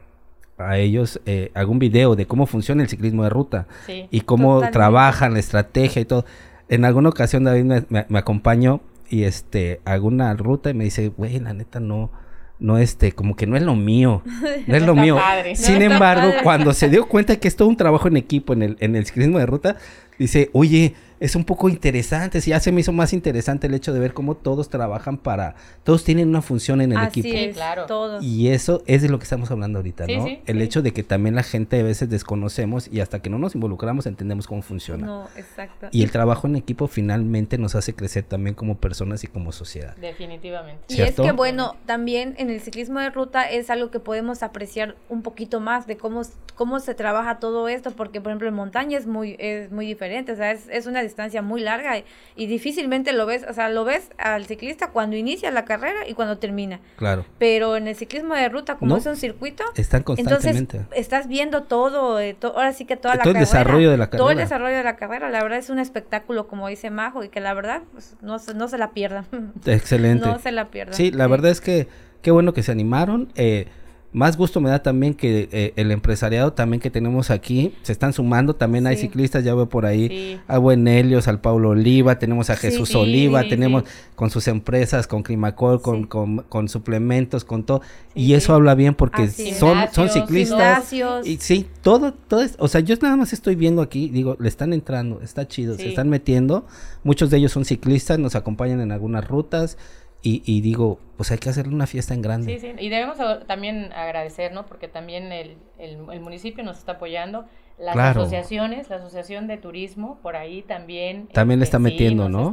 a 0.58 0.78
ellos 0.78 1.20
eh, 1.24 1.50
algún 1.54 1.78
video 1.78 2.16
de 2.16 2.26
cómo 2.26 2.46
funciona 2.46 2.82
el 2.82 2.88
ciclismo 2.88 3.22
de 3.22 3.30
ruta 3.30 3.66
y 4.10 4.22
cómo 4.22 4.60
trabajan 4.70 5.32
la 5.32 5.38
estrategia 5.38 6.02
y 6.02 6.04
todo. 6.04 6.24
En 6.68 6.84
alguna 6.84 7.08
ocasión 7.08 7.44
David 7.44 7.64
me, 7.64 8.06
me, 8.08 8.18
acompañó 8.18 8.80
y 9.08 9.22
este 9.22 9.80
hago 9.84 10.08
una 10.08 10.34
ruta 10.34 10.70
y 10.70 10.74
me 10.74 10.84
dice, 10.84 11.08
güey, 11.08 11.38
la 11.38 11.54
neta 11.54 11.80
no, 11.80 12.10
no 12.58 12.78
este, 12.78 13.12
como 13.12 13.36
que 13.36 13.46
no 13.46 13.56
es 13.56 13.62
lo 13.62 13.76
mío, 13.76 14.22
no 14.66 14.76
es 14.76 14.82
lo 14.82 14.94
mío. 14.94 15.18
Sin 15.54 15.82
embargo, 15.82 16.32
cuando 16.42 16.72
se 16.72 16.88
dio 16.88 17.06
cuenta 17.08 17.36
que 17.36 17.48
es 17.48 17.56
todo 17.56 17.68
un 17.68 17.76
trabajo 17.76 18.08
en 18.08 18.16
equipo 18.16 18.52
en 18.52 18.62
el, 18.62 18.76
en 18.80 18.96
el 18.96 19.06
ciclismo 19.06 19.38
de 19.38 19.46
ruta, 19.46 19.76
dice, 20.18 20.50
oye, 20.52 20.94
es 21.20 21.36
un 21.36 21.44
poco 21.44 21.68
interesante, 21.68 22.40
sí, 22.40 22.50
ya 22.50 22.60
se 22.60 22.72
me 22.72 22.80
hizo 22.80 22.92
más 22.92 23.12
interesante 23.12 23.66
el 23.66 23.74
hecho 23.74 23.92
de 23.92 24.00
ver 24.00 24.14
cómo 24.14 24.36
todos 24.36 24.68
trabajan 24.68 25.18
para, 25.18 25.54
todos 25.84 26.04
tienen 26.04 26.28
una 26.28 26.42
función 26.42 26.80
en 26.80 26.92
el 26.92 26.98
Así 26.98 27.20
equipo. 27.20 27.36
Es, 27.36 27.54
claro. 27.54 27.86
Todos. 27.86 28.22
Y 28.22 28.48
eso 28.48 28.82
es 28.86 29.02
de 29.02 29.08
lo 29.08 29.18
que 29.18 29.24
estamos 29.24 29.50
hablando 29.50 29.78
ahorita, 29.78 30.06
¿no? 30.06 30.26
el 30.46 30.62
hecho 30.62 30.82
de 30.82 30.92
que 30.92 31.02
también 31.02 31.34
la 31.34 31.42
gente 31.42 31.80
a 31.80 31.82
veces 31.82 32.08
desconocemos 32.08 32.88
y 32.90 33.00
hasta 33.00 33.20
que 33.20 33.30
no 33.30 33.38
nos 33.38 33.54
involucramos 33.54 34.06
entendemos 34.06 34.46
cómo 34.46 34.62
funciona. 34.62 35.06
No, 35.06 35.28
exacto. 35.36 35.88
Y 35.92 36.02
el 36.02 36.10
trabajo 36.10 36.46
en 36.46 36.56
equipo 36.56 36.86
finalmente 36.86 37.58
nos 37.58 37.74
hace 37.74 37.94
crecer 37.94 38.24
también 38.24 38.54
como 38.54 38.78
personas 38.78 39.24
y 39.24 39.26
como 39.26 39.52
sociedad. 39.52 39.96
Definitivamente. 39.96 40.82
Y 40.88 41.00
es 41.00 41.14
que 41.14 41.32
bueno, 41.32 41.76
también 41.86 42.34
en 42.38 42.50
el 42.50 42.60
ciclismo 42.60 43.00
de 43.00 43.10
ruta 43.10 43.50
es 43.50 43.70
algo 43.70 43.90
que 43.90 44.00
podemos 44.00 44.42
apreciar 44.42 44.96
un 45.08 45.22
poquito 45.22 45.60
más 45.60 45.86
de 45.86 45.96
cómo, 45.96 46.22
cómo 46.54 46.80
se 46.80 46.94
trabaja 46.94 47.38
todo 47.38 47.68
esto, 47.68 47.90
porque 47.92 48.20
por 48.20 48.30
ejemplo 48.30 48.48
en 48.48 48.54
montaña 48.54 48.98
es 48.98 49.06
muy, 49.06 49.36
es 49.38 49.70
muy 49.70 49.86
diferente, 49.86 50.32
o 50.32 50.36
sea, 50.36 50.52
es, 50.52 50.68
es 50.68 50.86
una 50.86 51.02
distancia 51.08 51.42
muy 51.42 51.60
larga 51.60 52.02
y, 52.36 52.46
difícilmente 52.46 53.12
lo 53.12 53.26
ves, 53.26 53.44
o 53.48 53.52
sea, 53.52 53.68
lo 53.68 53.84
ves 53.84 54.10
al 54.18 54.46
ciclista 54.46 54.90
cuando 54.90 55.16
inicia 55.16 55.50
la 55.50 55.64
carrera 55.64 56.06
y 56.08 56.14
cuando 56.14 56.38
termina. 56.38 56.80
Claro. 56.96 57.24
Pero 57.38 57.76
en 57.76 57.88
el 57.88 57.96
ciclismo 57.96 58.34
de 58.34 58.48
ruta, 58.48 58.76
como 58.76 58.96
es 58.96 59.06
un 59.06 59.16
circuito, 59.16 59.64
están 59.74 60.02
constantemente. 60.02 60.78
Entonces, 60.78 60.98
estás 60.98 61.28
viendo 61.28 61.64
todo, 61.64 62.20
eh, 62.20 62.36
ahora 62.42 62.72
sí 62.72 62.84
que 62.84 62.96
toda 62.96 63.16
la 63.16 63.22
todo 63.22 63.34
el 63.34 63.40
desarrollo 63.40 63.90
de 63.90 63.96
la 63.96 64.06
carrera. 64.06 64.18
Todo 64.18 64.30
el 64.30 64.38
desarrollo 64.38 64.76
de 64.76 64.84
la 64.84 64.96
carrera, 64.96 65.30
la 65.30 65.42
verdad 65.42 65.58
es 65.58 65.70
un 65.70 65.78
espectáculo, 65.78 66.48
como 66.48 66.68
dice 66.68 66.90
Majo, 66.90 67.24
y 67.24 67.28
que 67.28 67.40
la 67.40 67.54
verdad 67.54 67.82
pues, 67.92 68.16
no, 68.20 68.36
no 68.54 68.68
se 68.68 68.78
la 68.78 68.90
pierdan. 68.92 69.26
Excelente. 69.66 70.26
no 70.26 70.38
se 70.38 70.52
la 70.52 70.68
pierdan. 70.68 70.94
Sí, 70.94 71.10
la 71.10 71.26
verdad 71.26 71.50
es 71.50 71.60
que 71.60 71.88
qué 72.22 72.30
bueno 72.30 72.52
que 72.52 72.62
se 72.62 72.72
animaron. 72.72 73.32
Eh, 73.34 73.66
más 74.12 74.38
gusto 74.38 74.60
me 74.60 74.70
da 74.70 74.82
también 74.82 75.12
que 75.12 75.48
eh, 75.52 75.74
el 75.76 75.90
empresariado 75.90 76.54
también 76.54 76.80
que 76.80 76.90
tenemos 76.90 77.30
aquí 77.30 77.74
se 77.82 77.92
están 77.92 78.14
sumando. 78.14 78.54
También 78.54 78.86
hay 78.86 78.96
ciclistas, 78.96 79.44
ya 79.44 79.54
veo 79.54 79.68
por 79.68 79.84
ahí 79.84 80.40
a 80.48 80.56
Buen 80.56 80.88
Helios, 80.88 81.28
al 81.28 81.40
Paulo 81.40 81.70
Oliva, 81.70 82.18
tenemos 82.18 82.48
a 82.48 82.56
Jesús 82.56 82.94
Oliva, 82.94 83.44
tenemos 83.44 83.84
con 84.14 84.30
sus 84.30 84.48
empresas, 84.48 85.06
con 85.06 85.22
Climacol, 85.22 85.82
con, 85.82 86.06
con, 86.06 86.68
suplementos, 86.68 87.44
con 87.44 87.64
todo. 87.64 87.82
y 88.14 88.32
eso 88.32 88.54
habla 88.54 88.74
bien 88.74 88.94
porque 88.94 89.28
son, 89.28 89.78
son 89.92 90.08
ciclistas. 90.08 90.90
Y 91.24 91.36
sí, 91.36 91.66
todo, 91.82 92.14
todo 92.14 92.40
es, 92.40 92.56
o 92.58 92.68
sea, 92.68 92.80
yo 92.80 92.94
nada 93.02 93.16
más 93.16 93.34
estoy 93.34 93.56
viendo 93.56 93.82
aquí, 93.82 94.08
digo, 94.08 94.36
le 94.40 94.48
están 94.48 94.72
entrando, 94.72 95.20
está 95.22 95.46
chido, 95.46 95.76
se 95.76 95.88
están 95.88 96.08
metiendo. 96.08 96.66
Muchos 97.04 97.28
de 97.30 97.36
ellos 97.36 97.52
son 97.52 97.66
ciclistas, 97.66 98.18
nos 98.18 98.34
acompañan 98.34 98.80
en 98.80 98.90
algunas 98.90 99.28
rutas. 99.28 99.76
Y, 100.20 100.42
y, 100.44 100.60
digo, 100.62 100.98
pues 101.16 101.30
hay 101.30 101.38
que 101.38 101.48
hacerle 101.48 101.74
una 101.74 101.86
fiesta 101.86 102.12
en 102.12 102.22
grande. 102.22 102.58
Sí, 102.58 102.58
sí, 102.58 102.74
y 102.78 102.88
debemos 102.88 103.18
también 103.46 103.92
agradecer, 103.92 104.52
¿no? 104.52 104.66
Porque 104.66 104.88
también 104.88 105.30
el, 105.30 105.58
el, 105.78 105.98
el 106.12 106.20
municipio 106.20 106.64
nos 106.64 106.78
está 106.78 106.92
apoyando 106.92 107.46
las 107.78 107.96
asociaciones, 107.96 108.90
la 108.90 108.96
Asociación 108.96 109.46
de 109.46 109.56
Turismo, 109.56 110.18
por 110.20 110.36
ahí 110.36 110.62
también. 110.62 111.28
También 111.28 111.60
le 111.60 111.64
está 111.64 111.76
este, 111.76 111.90
metiendo, 111.90 112.28
¿no? 112.28 112.52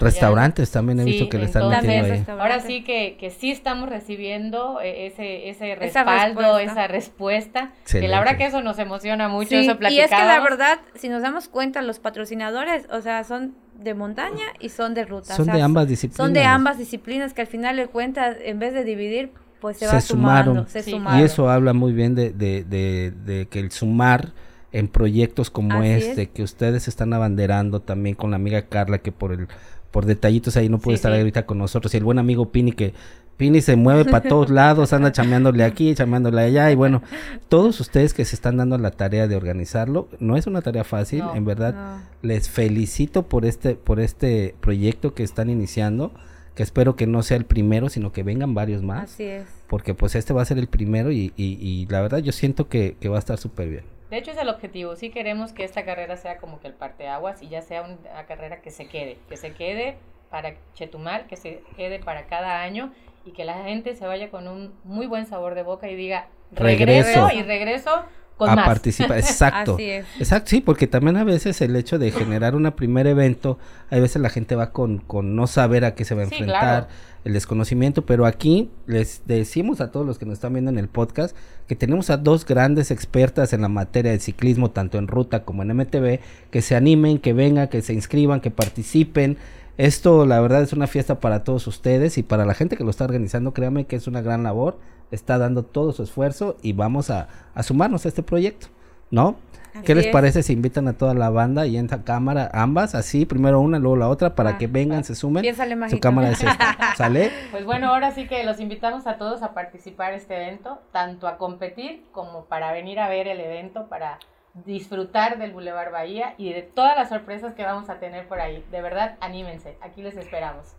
Restaurantes 0.00 0.70
también 0.70 1.00
he 1.00 1.04
visto 1.04 1.28
que 1.28 1.38
le 1.38 1.44
están 1.44 1.68
metiendo 1.68 2.14
ahí. 2.14 2.24
Ahora 2.28 2.60
sí 2.60 2.82
que, 2.82 3.16
que 3.18 3.30
sí 3.30 3.50
estamos 3.50 3.88
recibiendo 3.88 4.80
eh, 4.80 5.06
ese, 5.06 5.50
ese 5.50 5.74
respaldo, 5.74 6.58
esa 6.58 6.86
respuesta. 6.86 7.72
Que 7.90 8.08
la 8.08 8.18
verdad 8.18 8.38
que 8.38 8.46
eso 8.46 8.62
nos 8.62 8.78
emociona 8.78 9.28
mucho, 9.28 9.54
eso 9.56 9.76
Y 9.90 10.00
es 10.00 10.10
que 10.10 10.16
la 10.16 10.40
verdad, 10.40 10.80
si 10.94 11.08
nos 11.08 11.22
damos 11.22 11.48
cuenta, 11.48 11.82
los 11.82 11.98
patrocinadores, 11.98 12.86
o 12.90 13.02
sea, 13.02 13.24
son 13.24 13.54
de 13.82 13.94
montaña 13.94 14.44
y 14.60 14.68
son 14.68 14.94
de 14.94 15.04
ruta. 15.04 15.34
Son 15.34 15.46
de 15.46 15.60
ambas 15.60 15.88
disciplinas. 15.88 16.16
Son 16.16 16.32
de 16.32 16.44
ambas 16.44 16.78
disciplinas 16.78 17.34
que 17.34 17.42
al 17.42 17.46
final 17.46 17.76
de 17.76 17.86
cuentas, 17.86 18.36
en 18.42 18.58
vez 18.58 18.74
de 18.74 18.84
dividir, 18.84 19.32
pues 19.60 19.78
se, 19.78 19.86
va 19.86 20.00
sumando, 20.00 20.66
se 20.68 20.84
Y 20.90 21.22
eso 21.22 21.48
habla 21.48 21.72
muy 21.72 21.92
bien 21.92 22.14
de, 22.14 22.32
de, 22.32 22.64
de, 22.64 23.12
de 23.24 23.46
que 23.46 23.60
el 23.60 23.70
sumar 23.70 24.32
en 24.72 24.88
proyectos 24.88 25.50
como 25.50 25.82
este, 25.82 26.28
que 26.30 26.42
ustedes 26.42 26.88
están 26.88 27.12
abanderando 27.12 27.80
también 27.80 28.16
con 28.16 28.30
la 28.30 28.36
amiga 28.36 28.62
Carla, 28.62 28.98
que 28.98 29.12
por 29.12 29.32
el 29.32 29.48
por 29.92 30.06
detallitos 30.06 30.56
ahí 30.56 30.68
no 30.68 30.80
puede 30.80 30.96
estar 30.96 31.12
ahorita 31.12 31.46
con 31.46 31.58
nosotros, 31.58 31.94
y 31.94 31.98
el 31.98 32.02
buen 32.02 32.18
amigo 32.18 32.50
Pini, 32.50 32.72
que 32.72 32.92
Pini 33.36 33.60
se 33.60 33.76
mueve 33.76 34.04
para 34.04 34.22
todos 34.28 34.50
lados, 34.50 34.92
anda 34.92 35.12
chameándole 35.12 35.64
aquí, 35.64 35.94
chameándole 35.94 36.42
allá, 36.42 36.70
y 36.70 36.74
bueno, 36.74 37.02
todos 37.48 37.80
ustedes 37.80 38.14
que 38.14 38.24
se 38.24 38.34
están 38.34 38.56
dando 38.56 38.78
la 38.78 38.90
tarea 38.90 39.26
de 39.26 39.36
organizarlo, 39.36 40.08
no 40.20 40.36
es 40.36 40.46
una 40.46 40.62
tarea 40.62 40.84
fácil, 40.84 41.24
en 41.34 41.44
verdad, 41.44 42.02
les 42.22 42.48
felicito 42.48 43.24
por 43.24 43.44
este, 43.44 43.74
por 43.74 44.00
este 44.00 44.54
proyecto 44.60 45.14
que 45.14 45.22
están 45.22 45.50
iniciando, 45.50 46.12
que 46.54 46.62
espero 46.62 46.94
que 46.94 47.06
no 47.06 47.22
sea 47.22 47.36
el 47.36 47.44
primero, 47.44 47.88
sino 47.88 48.12
que 48.12 48.22
vengan 48.22 48.54
varios 48.54 48.82
más. 48.82 49.12
Así 49.12 49.24
es. 49.24 49.46
Porque 49.66 49.92
pues 49.94 50.14
este 50.14 50.32
va 50.32 50.42
a 50.42 50.44
ser 50.44 50.58
el 50.58 50.68
primero 50.68 51.10
y, 51.10 51.32
y, 51.36 51.58
y 51.60 51.86
la 51.86 52.00
verdad 52.00 52.18
yo 52.18 52.30
siento 52.30 52.68
que, 52.68 52.96
que 53.00 53.08
va 53.08 53.16
a 53.16 53.18
estar 53.18 53.38
súper 53.38 53.68
bien. 53.68 53.84
De 54.10 54.18
hecho 54.18 54.30
es 54.30 54.36
el 54.36 54.48
objetivo, 54.48 54.94
sí 54.94 55.10
queremos 55.10 55.52
que 55.52 55.64
esta 55.64 55.84
carrera 55.84 56.16
sea 56.16 56.38
como 56.38 56.60
que 56.60 56.68
el 56.68 56.74
parteaguas 56.74 57.42
y 57.42 57.48
ya 57.48 57.62
sea 57.62 57.82
una 57.82 58.26
carrera 58.26 58.60
que 58.60 58.70
se 58.70 58.86
quede, 58.86 59.18
que 59.28 59.36
se 59.36 59.52
quede 59.52 59.96
para 60.30 60.54
Chetumal, 60.74 61.26
que 61.26 61.34
se 61.36 61.62
quede 61.76 61.98
para 61.98 62.26
cada 62.26 62.62
año 62.62 62.92
y 63.24 63.32
que 63.32 63.44
la 63.44 63.64
gente 63.64 63.96
se 63.96 64.06
vaya 64.06 64.30
con 64.30 64.48
un 64.48 64.72
muy 64.84 65.06
buen 65.06 65.26
sabor 65.26 65.54
de 65.54 65.62
boca 65.62 65.88
y 65.88 65.96
diga 65.96 66.28
regreso, 66.52 67.28
y 67.34 67.42
regreso 67.42 67.90
con 68.36 68.50
a 68.50 68.56
más. 68.56 68.66
participar, 68.66 69.18
exacto. 69.18 69.76
Exacto, 70.18 70.50
sí, 70.50 70.60
porque 70.60 70.86
también 70.86 71.16
a 71.16 71.24
veces 71.24 71.60
el 71.60 71.76
hecho 71.76 71.98
de 71.98 72.10
generar 72.10 72.56
un 72.56 72.70
primer 72.72 73.06
evento, 73.06 73.58
a 73.90 73.96
veces 73.96 74.20
la 74.20 74.28
gente 74.28 74.56
va 74.56 74.72
con, 74.72 74.98
con 74.98 75.36
no 75.36 75.46
saber 75.46 75.84
a 75.84 75.94
qué 75.94 76.04
se 76.04 76.14
va 76.14 76.22
a 76.22 76.24
enfrentar, 76.24 76.88
el 77.24 77.32
desconocimiento, 77.32 78.04
pero 78.04 78.26
aquí 78.26 78.70
les 78.86 79.22
decimos 79.26 79.80
a 79.80 79.90
todos 79.90 80.04
los 80.04 80.18
que 80.18 80.26
nos 80.26 80.34
están 80.34 80.52
viendo 80.52 80.70
en 80.70 80.78
el 80.78 80.88
podcast 80.88 81.34
que 81.66 81.74
tenemos 81.74 82.10
a 82.10 82.18
dos 82.18 82.44
grandes 82.44 82.90
expertas 82.90 83.54
en 83.54 83.62
la 83.62 83.68
materia 83.68 84.12
de 84.12 84.18
ciclismo, 84.18 84.70
tanto 84.70 84.98
en 84.98 85.08
ruta 85.08 85.44
como 85.44 85.62
en 85.62 85.74
MTV, 85.74 86.20
que 86.50 86.60
se 86.60 86.76
animen, 86.76 87.18
que 87.18 87.32
vengan, 87.32 87.68
que 87.68 87.80
se 87.80 87.94
inscriban, 87.94 88.40
que 88.40 88.50
participen. 88.50 89.38
Esto, 89.76 90.24
la 90.24 90.40
verdad, 90.40 90.62
es 90.62 90.72
una 90.72 90.86
fiesta 90.86 91.18
para 91.18 91.42
todos 91.42 91.66
ustedes 91.66 92.16
y 92.18 92.22
para 92.22 92.44
la 92.44 92.54
gente 92.54 92.76
que 92.76 92.84
lo 92.84 92.90
está 92.90 93.04
organizando, 93.04 93.52
créanme 93.52 93.86
que 93.86 93.96
es 93.96 94.06
una 94.06 94.22
gran 94.22 94.44
labor, 94.44 94.78
está 95.10 95.36
dando 95.38 95.64
todo 95.64 95.92
su 95.92 96.02
esfuerzo 96.02 96.56
y 96.62 96.72
vamos 96.74 97.10
a, 97.10 97.28
a 97.54 97.62
sumarnos 97.62 98.04
a 98.04 98.08
este 98.08 98.22
proyecto, 98.22 98.68
¿no? 99.10 99.36
¿Qué 99.82 99.94
les 99.96 100.06
parece 100.06 100.44
si 100.44 100.52
invitan 100.52 100.86
a 100.86 100.92
toda 100.92 101.14
la 101.14 101.30
banda 101.30 101.66
y 101.66 101.76
en 101.76 101.86
esta 101.86 102.04
cámara, 102.04 102.48
ambas, 102.52 102.94
así, 102.94 103.26
primero 103.26 103.60
una, 103.60 103.80
luego 103.80 103.96
la 103.96 104.08
otra, 104.08 104.36
para 104.36 104.50
ah, 104.50 104.58
que 104.58 104.68
vengan, 104.68 105.02
se 105.02 105.16
sumen? 105.16 105.44
Su 105.90 105.98
cámara 105.98 106.30
es 106.30 106.44
esta. 106.44 106.94
¿Sale? 106.96 107.32
Pues 107.50 107.64
bueno, 107.64 107.88
ahora 107.88 108.12
sí 108.12 108.28
que 108.28 108.44
los 108.44 108.60
invitamos 108.60 109.08
a 109.08 109.16
todos 109.16 109.42
a 109.42 109.52
participar 109.52 110.12
en 110.12 110.18
este 110.18 110.36
evento, 110.36 110.80
tanto 110.92 111.26
a 111.26 111.38
competir 111.38 112.04
como 112.12 112.44
para 112.44 112.72
venir 112.72 113.00
a 113.00 113.08
ver 113.08 113.26
el 113.26 113.40
evento, 113.40 113.88
para 113.88 114.20
disfrutar 114.54 115.38
del 115.38 115.52
Boulevard 115.52 115.90
Bahía 115.90 116.34
y 116.38 116.52
de 116.52 116.62
todas 116.62 116.96
las 116.96 117.08
sorpresas 117.08 117.54
que 117.54 117.64
vamos 117.64 117.90
a 117.90 117.98
tener 117.98 118.28
por 118.28 118.40
ahí. 118.40 118.64
De 118.70 118.80
verdad, 118.80 119.16
anímense, 119.20 119.76
aquí 119.80 120.02
les 120.02 120.16
esperamos. 120.16 120.76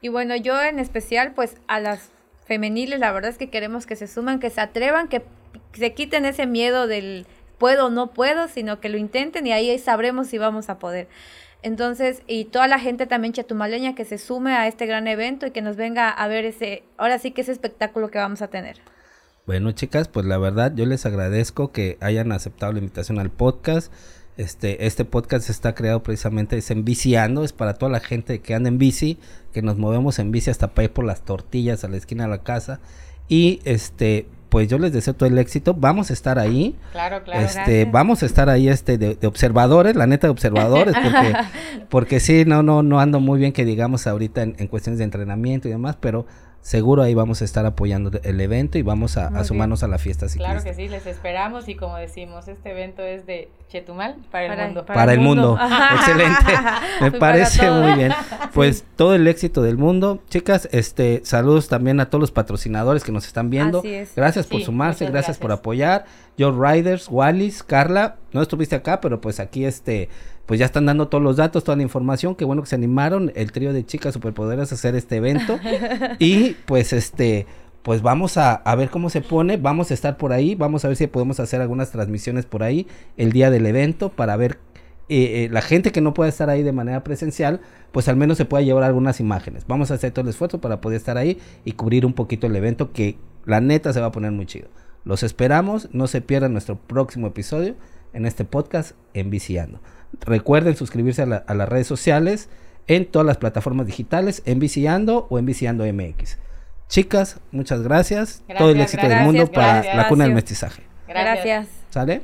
Y 0.00 0.08
bueno, 0.08 0.34
yo 0.34 0.60
en 0.60 0.78
especial, 0.78 1.32
pues 1.32 1.56
a 1.68 1.78
las 1.78 2.10
femeniles, 2.44 2.98
la 2.98 3.12
verdad 3.12 3.30
es 3.30 3.38
que 3.38 3.50
queremos 3.50 3.86
que 3.86 3.96
se 3.96 4.08
suman, 4.08 4.40
que 4.40 4.50
se 4.50 4.60
atrevan, 4.60 5.08
que 5.08 5.22
se 5.72 5.94
quiten 5.94 6.24
ese 6.24 6.46
miedo 6.46 6.88
del 6.88 7.26
puedo 7.58 7.86
o 7.86 7.90
no 7.90 8.08
puedo, 8.08 8.48
sino 8.48 8.80
que 8.80 8.88
lo 8.88 8.98
intenten 8.98 9.46
y 9.46 9.52
ahí 9.52 9.78
sabremos 9.78 10.26
si 10.26 10.38
vamos 10.38 10.68
a 10.68 10.80
poder. 10.80 11.06
Entonces, 11.62 12.22
y 12.26 12.46
toda 12.46 12.66
la 12.66 12.80
gente 12.80 13.06
también 13.06 13.32
chetumaleña 13.32 13.94
que 13.94 14.04
se 14.04 14.18
sume 14.18 14.52
a 14.52 14.66
este 14.66 14.86
gran 14.86 15.06
evento 15.06 15.46
y 15.46 15.52
que 15.52 15.62
nos 15.62 15.76
venga 15.76 16.10
a 16.10 16.26
ver 16.26 16.44
ese, 16.44 16.82
ahora 16.96 17.20
sí 17.20 17.30
que 17.30 17.42
ese 17.42 17.52
espectáculo 17.52 18.10
que 18.10 18.18
vamos 18.18 18.42
a 18.42 18.48
tener. 18.48 18.80
Bueno, 19.44 19.72
chicas, 19.72 20.06
pues 20.06 20.24
la 20.24 20.38
verdad 20.38 20.72
yo 20.76 20.86
les 20.86 21.04
agradezco 21.04 21.72
que 21.72 21.98
hayan 22.00 22.30
aceptado 22.30 22.72
la 22.72 22.78
invitación 22.78 23.18
al 23.18 23.30
podcast. 23.30 23.92
Este, 24.36 24.86
este 24.86 25.04
podcast 25.04 25.50
está 25.50 25.74
creado 25.74 26.02
precisamente, 26.04 26.56
es 26.56 26.70
en 26.70 26.84
viciando, 26.84 27.42
es 27.42 27.52
para 27.52 27.74
toda 27.74 27.90
la 27.90 27.98
gente 27.98 28.40
que 28.40 28.54
anda 28.54 28.68
en 28.68 28.78
bici, 28.78 29.18
que 29.52 29.60
nos 29.60 29.78
movemos 29.78 30.20
en 30.20 30.30
bici 30.30 30.48
hasta 30.48 30.68
para 30.68 30.84
ir 30.84 30.92
por 30.92 31.04
las 31.04 31.22
tortillas 31.22 31.82
a 31.82 31.88
la 31.88 31.96
esquina 31.96 32.24
de 32.24 32.30
la 32.30 32.38
casa. 32.38 32.78
Y 33.26 33.60
este, 33.64 34.28
pues 34.48 34.68
yo 34.68 34.78
les 34.78 34.92
deseo 34.92 35.14
todo 35.14 35.28
el 35.28 35.36
éxito. 35.38 35.74
Vamos 35.74 36.10
a 36.10 36.12
estar 36.12 36.38
ahí. 36.38 36.76
Claro, 36.92 37.24
claro. 37.24 37.44
Este, 37.44 37.84
vamos 37.84 38.22
a 38.22 38.26
estar 38.26 38.48
ahí 38.48 38.68
este 38.68 38.96
de, 38.96 39.26
observadores, 39.26 39.96
la 39.96 40.06
neta 40.06 40.28
de 40.28 40.30
observadores, 40.30 40.94
porque, 40.94 41.34
porque 41.90 42.20
sí, 42.20 42.44
no, 42.46 42.62
no, 42.62 42.84
no 42.84 43.00
ando 43.00 43.18
muy 43.18 43.40
bien 43.40 43.52
que 43.52 43.64
digamos 43.64 44.06
ahorita 44.06 44.42
en, 44.42 44.54
en 44.58 44.68
cuestiones 44.68 44.98
de 44.98 45.04
entrenamiento 45.04 45.66
y 45.66 45.72
demás, 45.72 45.96
pero 45.98 46.26
seguro 46.62 47.02
ahí 47.02 47.12
vamos 47.12 47.42
a 47.42 47.44
estar 47.44 47.66
apoyando 47.66 48.10
el 48.22 48.40
evento 48.40 48.78
y 48.78 48.82
vamos 48.82 49.16
a, 49.16 49.44
sumarnos 49.44 49.82
a 49.82 49.88
la 49.88 49.98
fiesta 49.98 50.28
ciclista. 50.28 50.52
Claro 50.52 50.64
que 50.64 50.74
sí, 50.74 50.88
les 50.88 51.06
esperamos 51.06 51.68
y 51.68 51.74
como 51.74 51.96
decimos, 51.96 52.46
este 52.48 52.70
evento 52.70 53.02
es 53.02 53.26
de 53.26 53.50
Chetumal 53.68 54.16
para, 54.30 54.54
el 54.54 54.66
mundo. 54.66 54.86
Para, 54.86 55.12
el 55.12 55.20
mundo, 55.20 55.58
excelente, 55.94 56.52
me 57.00 57.12
parece 57.12 57.70
muy 57.70 57.94
bien. 57.94 58.12
Pues 58.54 58.84
todo 58.96 59.14
el 59.14 59.26
éxito 59.28 59.62
del 59.62 59.78
mundo. 59.78 60.22
Chicas, 60.28 60.68
este 60.72 61.22
saludos 61.24 61.68
también 61.68 62.00
a 62.00 62.10
todos 62.10 62.20
los 62.20 62.30
patrocinadores 62.30 63.02
que 63.02 63.10
nos 63.12 63.26
están 63.26 63.48
viendo. 63.48 63.82
Gracias 64.14 64.46
por 64.46 64.60
sumarse, 64.60 65.06
gracias, 65.06 65.38
por 65.38 65.52
apoyar. 65.52 66.04
Joe 66.38 66.52
Riders, 66.52 67.08
Wallis, 67.08 67.62
Carla, 67.62 68.16
no 68.32 68.42
estuviste 68.42 68.76
acá, 68.76 69.00
pero 69.00 69.22
pues 69.22 69.40
aquí 69.40 69.64
este 69.64 70.10
pues 70.52 70.58
ya 70.58 70.66
están 70.66 70.84
dando 70.84 71.08
todos 71.08 71.24
los 71.24 71.38
datos, 71.38 71.64
toda 71.64 71.76
la 71.76 71.82
información. 71.82 72.34
Qué 72.34 72.44
bueno 72.44 72.60
que 72.60 72.68
se 72.68 72.74
animaron 72.74 73.32
el 73.34 73.52
trío 73.52 73.72
de 73.72 73.86
chicas 73.86 74.12
superpoderosas 74.12 74.72
a 74.72 74.74
hacer 74.74 74.94
este 74.94 75.16
evento. 75.16 75.58
y 76.18 76.58
pues 76.66 76.92
este, 76.92 77.46
pues 77.82 78.02
vamos 78.02 78.36
a, 78.36 78.56
a, 78.56 78.74
ver 78.74 78.90
cómo 78.90 79.08
se 79.08 79.22
pone. 79.22 79.56
Vamos 79.56 79.90
a 79.90 79.94
estar 79.94 80.18
por 80.18 80.30
ahí. 80.34 80.54
Vamos 80.54 80.84
a 80.84 80.88
ver 80.88 80.98
si 80.98 81.06
podemos 81.06 81.40
hacer 81.40 81.62
algunas 81.62 81.90
transmisiones 81.90 82.44
por 82.44 82.64
ahí 82.64 82.86
el 83.16 83.32
día 83.32 83.50
del 83.50 83.64
evento 83.64 84.10
para 84.10 84.36
ver 84.36 84.58
eh, 85.08 85.44
eh, 85.44 85.48
la 85.50 85.62
gente 85.62 85.90
que 85.90 86.02
no 86.02 86.12
pueda 86.12 86.28
estar 86.28 86.50
ahí 86.50 86.62
de 86.62 86.72
manera 86.72 87.02
presencial, 87.02 87.62
pues 87.90 88.08
al 88.08 88.16
menos 88.16 88.36
se 88.36 88.44
pueda 88.44 88.62
llevar 88.62 88.84
algunas 88.84 89.20
imágenes. 89.20 89.64
Vamos 89.66 89.90
a 89.90 89.94
hacer 89.94 90.12
todo 90.12 90.24
el 90.24 90.28
esfuerzo 90.28 90.60
para 90.60 90.82
poder 90.82 90.98
estar 90.98 91.16
ahí 91.16 91.38
y 91.64 91.72
cubrir 91.72 92.04
un 92.04 92.12
poquito 92.12 92.46
el 92.46 92.54
evento 92.54 92.92
que 92.92 93.16
la 93.46 93.62
neta 93.62 93.94
se 93.94 94.02
va 94.02 94.08
a 94.08 94.12
poner 94.12 94.32
muy 94.32 94.44
chido. 94.44 94.68
Los 95.06 95.22
esperamos, 95.22 95.88
no 95.94 96.08
se 96.08 96.20
pierdan 96.20 96.52
nuestro 96.52 96.76
próximo 96.76 97.28
episodio 97.28 97.74
en 98.12 98.26
este 98.26 98.44
podcast 98.44 98.92
en 99.14 99.30
Viciando. 99.30 99.80
Recuerden 100.20 100.76
suscribirse 100.76 101.22
a, 101.22 101.26
las 101.54 101.68
redes 101.68 101.86
sociales 101.86 102.48
en 102.86 103.06
todas 103.06 103.26
las 103.26 103.38
plataformas 103.38 103.86
digitales, 103.86 104.42
en 104.44 104.58
Viciando 104.58 105.26
o 105.30 105.38
en 105.38 105.46
Viciando 105.46 105.84
MX. 105.84 106.38
Chicas, 106.88 107.40
muchas 107.50 107.82
gracias. 107.82 108.42
Todo 108.58 108.70
el 108.70 108.80
éxito 108.80 109.08
del 109.08 109.24
mundo 109.24 109.50
para 109.50 109.94
la 109.94 110.08
cuna 110.08 110.24
del 110.24 110.34
mestizaje. 110.34 110.82
Gracias. 111.08 111.68
¿Sale? 111.90 112.22